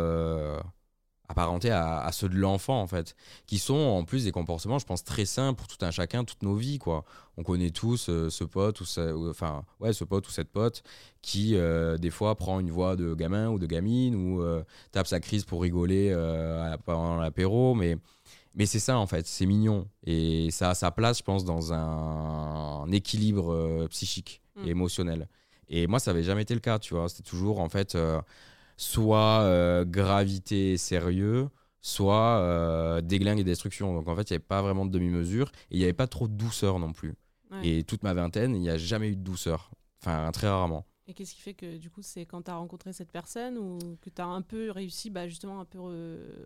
[1.32, 3.16] apparentés à, ceux de l'enfant en fait,
[3.46, 6.42] qui sont en plus des comportements, je pense, très sains pour tout un chacun, toute
[6.42, 7.04] nos vies quoi.
[7.38, 8.84] On connaît tous euh, ce pote ou,
[9.30, 10.82] enfin ouais ce pote ou cette pote
[11.22, 14.62] qui euh, des fois prend une voix de gamin ou de gamine ou euh,
[14.92, 16.14] tape sa crise pour rigoler
[16.84, 17.96] pendant l'apéro, mais
[18.54, 21.72] mais c'est ça en fait, c'est mignon et ça a sa place, je pense, dans
[21.72, 24.68] un, équilibre psychique et mm.
[24.68, 25.28] émotionnel.
[25.68, 27.08] Et moi, ça avait jamais été le cas, tu vois.
[27.08, 27.96] C'était toujours en fait
[28.76, 31.48] soit euh, gravité sérieux,
[31.80, 33.94] soit euh, déglingue et destruction.
[33.94, 36.06] Donc en fait, il n'y avait pas vraiment de demi-mesure et il n'y avait pas
[36.06, 37.14] trop de douceur non plus.
[37.62, 39.70] Et toute ma vingtaine, il n'y a jamais eu de douceur.
[40.00, 40.86] Enfin, très rarement.
[41.08, 43.78] Et qu'est-ce qui fait que du coup, c'est quand tu as rencontré cette personne ou
[44.00, 45.78] que tu as un peu réussi, bah, justement, un peu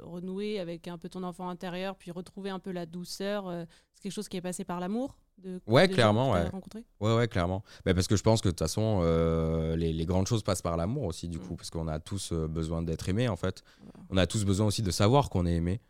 [0.02, 4.02] renouer avec un peu ton enfant intérieur, puis retrouver un peu la douceur euh, C'est
[4.02, 5.16] quelque chose qui est passé par l'amour
[5.66, 6.44] ouais, clairement, ouais.
[7.00, 7.14] ouais.
[7.14, 7.62] Ouais, clairement.
[7.84, 10.62] Bah, parce que je pense que de toute façon, euh, les, les, grandes choses passent
[10.62, 11.42] par l'amour aussi, du mm.
[11.42, 13.62] coup, parce qu'on a tous euh, besoin d'être aimés, en fait.
[14.10, 15.80] On a tous besoin aussi de savoir qu'on est aimé.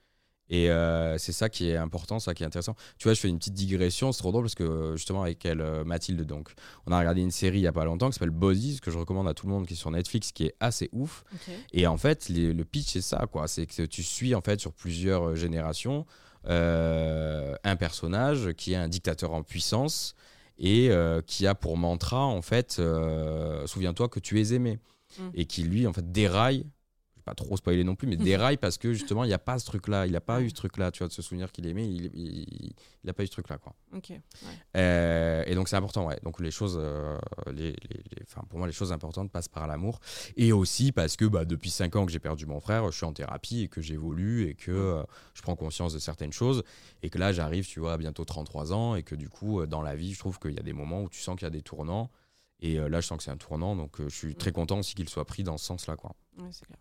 [0.48, 2.74] Et euh, c'est ça qui est important, ça qui est intéressant.
[2.98, 5.64] Tu vois, je fais une petite digression, c'est trop drôle parce que justement avec elle,
[5.84, 6.52] Mathilde, donc,
[6.86, 8.98] on a regardé une série il y a pas longtemps qui s'appelle Bodies, que je
[8.98, 11.24] recommande à tout le monde, qui est sur Netflix, qui est assez ouf.
[11.72, 13.48] Et en fait, le pitch c'est ça, quoi.
[13.48, 16.06] C'est que tu suis en fait sur plusieurs générations
[16.48, 20.14] euh, un personnage qui est un dictateur en puissance
[20.58, 24.78] et euh, qui a pour mantra en fait euh, souviens-toi que tu es aimé
[25.18, 25.22] mm.
[25.34, 26.64] et qui lui en fait déraille
[27.26, 29.66] pas trop spoiler non plus, mais déraille parce que justement, il n'y a pas ce
[29.66, 30.06] truc-là.
[30.06, 31.84] Il n'a pas eu ce truc-là, tu vois, de se souvenir qu'il aimait.
[31.84, 32.72] Il
[33.02, 33.74] n'a pas eu ce truc-là, quoi.
[33.92, 34.12] Ok.
[34.76, 36.20] Euh, et donc, c'est important, ouais.
[36.22, 37.18] Donc, les choses, euh,
[37.52, 37.74] les,
[38.48, 39.98] pour moi, les choses importantes passent par l'amour.
[40.36, 43.06] Et aussi parce que bah, depuis 5 ans que j'ai perdu mon frère, je suis
[43.06, 45.02] en thérapie et que j'évolue et que euh,
[45.34, 46.62] je prends conscience de certaines choses.
[47.02, 49.82] Et que là, j'arrive, tu vois, à bientôt 33 ans et que du coup, dans
[49.82, 51.50] la vie, je trouve qu'il y a des moments où tu sens qu'il y a
[51.50, 52.08] des tournants.
[52.60, 53.74] Et là, je sens que c'est un tournant.
[53.74, 56.14] Donc, je suis très content aussi qu'il soit pris dans ce sens-là, quoi.
[56.38, 56.78] Ouais, c'est clair.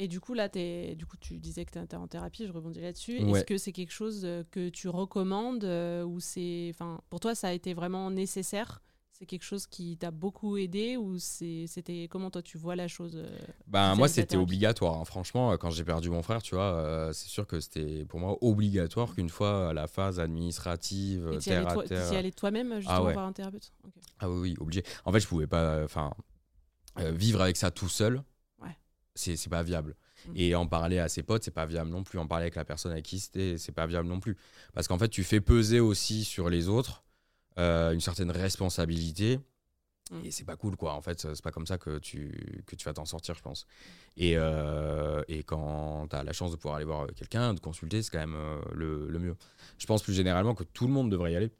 [0.00, 2.52] Et du coup, là, es, du coup, tu disais que tu étais en thérapie, je
[2.52, 3.18] rebondis là-dessus.
[3.18, 7.34] Est-ce que c'est quelque chose euh, que tu recommandes euh, ou c'est, enfin, pour toi,
[7.34, 8.80] ça a été vraiment nécessaire?
[9.10, 13.16] C'est quelque chose qui t'a beaucoup aidé ou c'était comment toi tu vois la chose
[13.16, 13.36] euh,
[13.66, 15.00] Ben moi c'était obligatoire.
[15.00, 15.04] Hein.
[15.04, 19.12] Franchement, quand j'ai perdu mon frère, tu vois, c'est sûr que c'était pour moi obligatoire
[19.12, 21.52] qu'une fois à la phase administrative, tu y
[22.16, 23.72] allais toi-même justement ah voir un thérapeute?
[24.20, 24.84] Ah oui, oui, obligé.
[25.04, 26.14] En fait, je pouvais pas, enfin,
[26.96, 28.22] vivre avec ça tout seul
[29.18, 29.96] c'est pas viable.
[30.26, 30.32] Mm.
[30.36, 32.18] Et en parler à ses potes, c'est pas viable non plus.
[32.18, 34.36] En parler avec la personne avec qui c'était, c'est pas viable non plus.
[34.74, 37.04] Parce qu'en fait, tu fais peser aussi sur les autres
[37.58, 39.40] euh, une certaine responsabilité.
[40.10, 40.24] Mm.
[40.24, 40.94] Et c'est pas cool, quoi.
[40.94, 43.66] En fait, c'est pas comme ça que tu, que tu vas t'en sortir, je pense.
[44.16, 48.02] Et, euh, et quand tu as la chance de pouvoir aller voir quelqu'un, de consulter,
[48.02, 49.36] c'est quand même euh, le, le, mieux.
[49.78, 51.50] Je pense plus généralement que tout le monde devrait y aller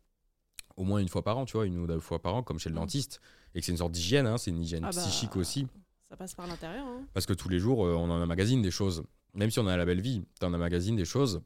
[0.76, 2.58] au moins une fois par an, tu vois, une ou deux fois par an, comme
[2.58, 2.78] chez le mm.
[2.78, 3.20] dentiste.
[3.54, 5.66] Et que c'est une sorte d'hygiène, hein, c'est une hygiène ah bah, psychique aussi.
[6.08, 6.86] Ça passe par l'intérieur.
[6.86, 7.02] Hein.
[7.12, 9.04] Parce que tous les jours, euh, on en a magazine des choses.
[9.34, 11.42] Même si on a la belle vie, tu en magazine des choses.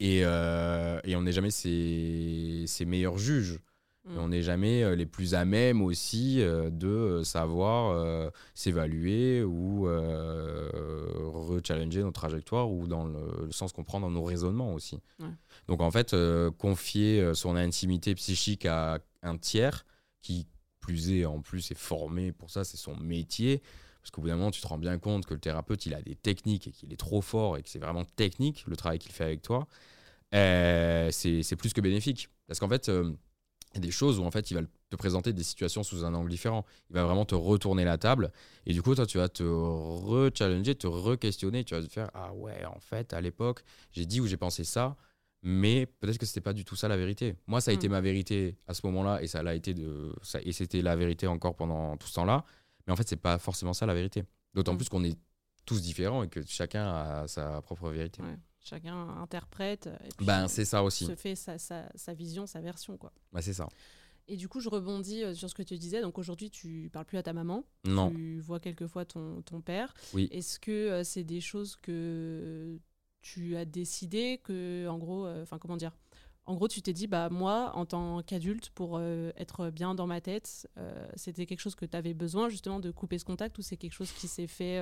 [0.00, 3.60] Et, euh, et on n'est jamais ses, ses, meilleurs juges.
[4.06, 4.18] Mm.
[4.18, 9.84] on n'est jamais euh, les plus à même aussi de savoir s'évaluer ou
[11.30, 14.98] rechallenger nos trajectoires ou dans le, sens qu'on prend dans nos raisonnements aussi.
[15.68, 16.16] Donc en fait,
[16.56, 19.84] confier son intimité psychique à un tiers
[20.22, 20.46] qui
[20.84, 23.62] plus est en plus est formé pour ça, c'est son métier.
[24.02, 26.02] Parce qu'au bout d'un moment, tu te rends bien compte que le thérapeute, il a
[26.02, 29.12] des techniques et qu'il est trop fort et que c'est vraiment technique le travail qu'il
[29.12, 29.66] fait avec toi.
[30.34, 32.28] Euh, c'est plus que bénéfique.
[32.46, 33.14] Parce qu'en fait, euh,
[33.72, 34.60] il y a des choses où en fait, il va
[34.90, 36.66] te présenter des situations sous un angle différent.
[36.90, 38.30] Il va vraiment te retourner la table.
[38.66, 41.64] Et du coup, toi, tu vas te re-challenger, te re-questionner.
[41.64, 44.64] Tu vas te faire Ah ouais, en fait, à l'époque, j'ai dit ou j'ai pensé
[44.64, 44.96] ça
[45.44, 47.36] mais peut-être que c'était pas du tout ça la vérité.
[47.46, 47.92] Moi, ça a été mm.
[47.92, 51.26] ma vérité à ce moment-là, et ça l'a été de, ça, et c'était la vérité
[51.26, 52.44] encore pendant tout ce temps-là.
[52.86, 54.24] Mais en fait, c'est pas forcément ça la vérité.
[54.54, 54.78] D'autant mm.
[54.78, 55.18] plus qu'on est
[55.66, 58.22] tous différents et que chacun a sa propre vérité.
[58.60, 59.90] Chacun interprète.
[60.20, 61.04] Et ben, c'est ça aussi.
[61.04, 63.12] Se fait sa, sa, sa, vision, sa version, quoi.
[63.30, 63.68] Bah, c'est ça.
[64.26, 66.00] Et du coup, je rebondis euh, sur ce que tu disais.
[66.00, 67.64] Donc aujourd'hui, tu parles plus à ta maman.
[67.84, 68.10] Non.
[68.10, 69.92] Tu vois quelquefois ton, ton père.
[70.14, 70.28] Oui.
[70.32, 72.78] Est-ce que euh, c'est des choses que
[73.24, 75.92] tu as décidé que, en gros, euh, enfin, comment dire
[76.46, 80.06] en gros, tu t'es dit, bah moi, en tant qu'adulte, pour euh, être bien dans
[80.06, 83.56] ma tête, euh, c'était quelque chose que tu avais besoin justement de couper ce contact
[83.56, 84.78] ou c'est quelque chose qui s'est fait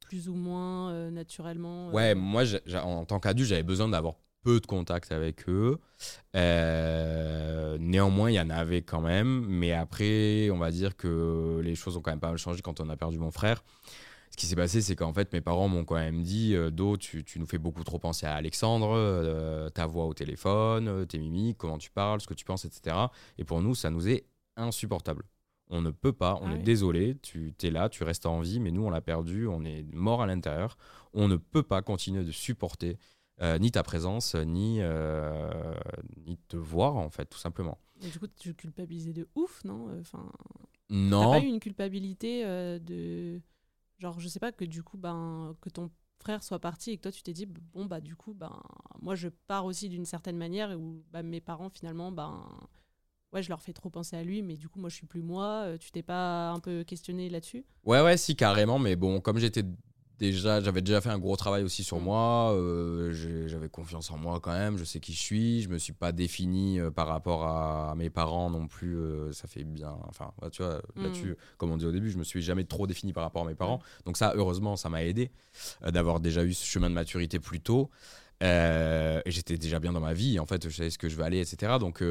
[0.00, 2.44] plus ou moins naturellement Ouais, moi,
[2.82, 5.78] en tant qu'adulte, j'avais besoin d'avoir peu de contact avec eux.
[6.32, 11.98] néanmoins, il y en avait quand même, mais après, on va dire que les choses
[11.98, 13.62] ont quand même pas mal changé quand on a perdu mon frère
[14.36, 16.98] ce qui s'est passé, c'est qu'en fait, mes parents m'ont quand même dit euh, Do,
[16.98, 21.18] tu, nous fais beaucoup trop penser à Alexandre, euh, ta voix au téléphone, euh, tes
[21.18, 22.94] mimiques, comment tu parles, ce que tu penses, etc.
[23.38, 24.26] Et pour nous, ça nous est
[24.56, 25.22] insupportable.
[25.70, 28.60] On ne peut pas, on ah est désolé, tu es là, tu restes en vie,
[28.60, 30.76] mais nous, on l'a perdu, on est mort à l'intérieur.
[31.14, 32.98] On ne peut pas continuer de supporter
[33.60, 34.80] ni ta présence, ni,
[36.26, 37.78] ni te voir, en fait, tout simplement.
[38.00, 39.88] du coup, tu culpabilisais de ouf, non?
[39.98, 40.30] Enfin,
[40.88, 41.32] Non.
[41.32, 43.40] T'as pas eu une culpabilité de
[43.98, 47.02] Genre, je sais pas, que du coup, ben, que ton frère soit parti et que
[47.02, 48.60] toi, tu t'es dit, bon, bah, du coup, ben,
[49.00, 52.44] moi, je pars aussi d'une certaine manière où bah, mes parents, finalement, ben,
[53.32, 55.22] ouais, je leur fais trop penser à lui, mais du coup, moi, je suis plus
[55.22, 55.64] moi.
[55.64, 57.64] Euh, tu t'es pas un peu questionné là-dessus?
[57.84, 58.78] Ouais, ouais, si, carrément.
[58.78, 59.62] Mais bon, comme j'étais
[60.18, 62.04] déjà, j'avais déjà fait un gros travail aussi sur mm.
[62.04, 62.52] moi.
[62.54, 64.76] Euh, j'avais confiance en moi quand même.
[64.78, 65.62] Je sais qui je suis.
[65.62, 68.96] Je me suis pas défini euh, par rapport à, mes parents non plus.
[68.96, 69.96] Euh, ça fait bien.
[70.08, 71.02] Enfin, tu vois, mm.
[71.02, 73.46] là-dessus, comme on dit au début, je me suis jamais trop défini par rapport à
[73.46, 73.80] mes parents.
[74.04, 75.30] Donc ça, heureusement, ça m'a aidé
[75.82, 77.90] d'avoir déjà eu ce chemin de maturité plus tôt.
[78.42, 81.24] et j'étais déjà bien dans ma vie, en fait, je savais ce que je veux
[81.24, 81.74] aller, etc.
[81.80, 82.02] Donc,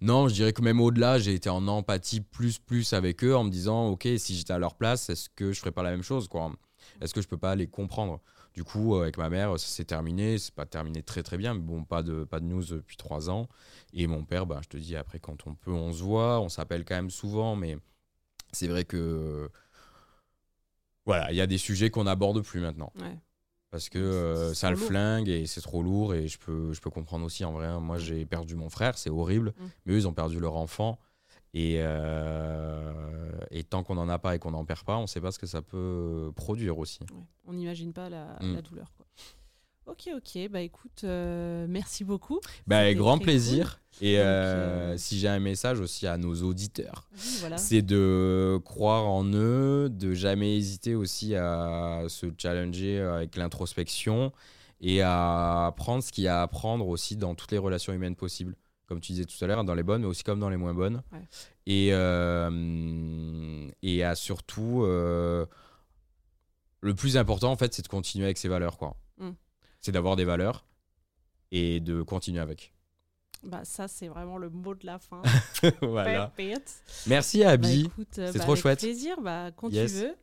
[0.00, 3.44] non, je dirais que même au-delà, j'ai été en empathie plus, plus avec eux en
[3.44, 6.02] me disant, ok, si j'étais à leur place, est-ce que je ferais pas la même
[6.02, 6.52] chose, quoi?
[7.00, 8.20] Est-ce que je peux pas les comprendre?
[8.54, 10.38] Du coup, euh, avec ma mère, ça s'est terminé.
[10.38, 13.30] C'est pas terminé très très bien, mais bon, pas de, pas de news depuis trois
[13.30, 13.48] ans.
[13.92, 16.40] Et mon père, bah, je te dis, après, quand on peut, on se voit.
[16.40, 17.76] On s'appelle quand même souvent, mais
[18.52, 19.50] c'est vrai que.
[21.06, 22.92] Voilà, il y a des sujets qu'on n'aborde plus maintenant.
[23.70, 26.88] Parce que euh, ça le flingue et c'est trop lourd et je peux, je peux
[26.88, 27.66] comprendre aussi en vrai.
[27.66, 27.80] Hein.
[27.80, 29.64] moi, j'ai perdu mon frère, c'est horrible, mm.
[29.84, 30.98] mais eux, ils ont perdu leur enfant.
[31.54, 32.92] Et, euh,
[33.50, 35.32] et tant qu'on n'en a pas et qu'on n'en perd pas, on ne sait pas
[35.32, 37.00] ce que ça peut produire aussi.
[37.46, 38.60] on n'imagine pas la, mm.
[38.62, 38.92] douleur.
[38.96, 39.06] Quoi.
[39.86, 40.50] Ok, ok.
[40.50, 42.40] Bah écoute, euh, merci beaucoup.
[42.66, 43.80] Bah, grand plaisir.
[44.02, 47.08] Et euh, si j'ai un message aussi à nos auditeurs,
[47.56, 54.30] c'est de croire en eux, de jamais hésiter aussi à se challenger avec l'introspection
[54.80, 58.14] et à apprendre ce qu'il y a à apprendre aussi dans toutes les relations humaines
[58.14, 58.54] possibles
[58.88, 60.72] comme tu disais tout à l'heure, dans les bonnes, mais aussi comme dans les moins
[60.72, 61.02] bonnes.
[61.66, 65.44] Et, euh, et à surtout, euh,
[66.80, 68.78] le plus important, en fait, c'est de continuer avec ses valeurs.
[68.78, 68.96] quoi.
[69.18, 69.32] Mm.
[69.80, 70.64] C'est d'avoir des valeurs
[71.52, 72.72] et de continuer avec.
[73.44, 75.22] Bah ça c'est vraiment le mot de la fin.
[75.82, 76.32] voilà.
[77.06, 77.88] Merci Abby.
[77.96, 78.80] Bah, c'est bah, trop avec chouette.
[78.80, 80.16] Plaisir, bah, quand tu veux.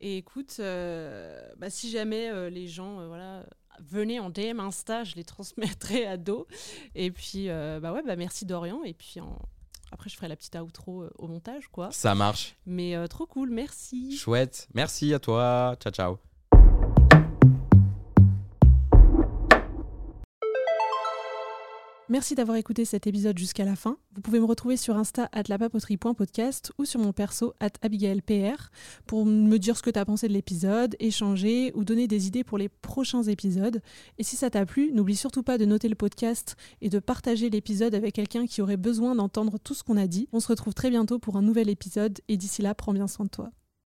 [0.00, 3.44] Et écoute, euh, bah, si jamais les gens voilà
[3.90, 6.46] venez en DM Insta, je les transmettrai à dos.
[6.94, 8.82] Et puis, euh, bah ouais, bah merci Dorian.
[8.84, 9.20] Et puis,
[9.92, 11.90] après, je ferai la petite outro euh, au montage, quoi.
[11.92, 12.56] Ça marche.
[12.66, 14.16] Mais euh, trop cool, merci.
[14.16, 14.68] Chouette.
[14.74, 15.76] Merci à toi.
[15.80, 16.31] Ciao, ciao.
[22.12, 23.96] Merci d'avoir écouté cet épisode jusqu'à la fin.
[24.14, 28.70] Vous pouvez me retrouver sur Insta at lapapoterie.podcast ou sur mon perso at abigailpr
[29.06, 32.44] pour me dire ce que tu as pensé de l'épisode, échanger ou donner des idées
[32.44, 33.80] pour les prochains épisodes.
[34.18, 37.48] Et si ça t'a plu, n'oublie surtout pas de noter le podcast et de partager
[37.48, 40.28] l'épisode avec quelqu'un qui aurait besoin d'entendre tout ce qu'on a dit.
[40.32, 43.24] On se retrouve très bientôt pour un nouvel épisode et d'ici là, prends bien soin
[43.24, 43.52] de toi.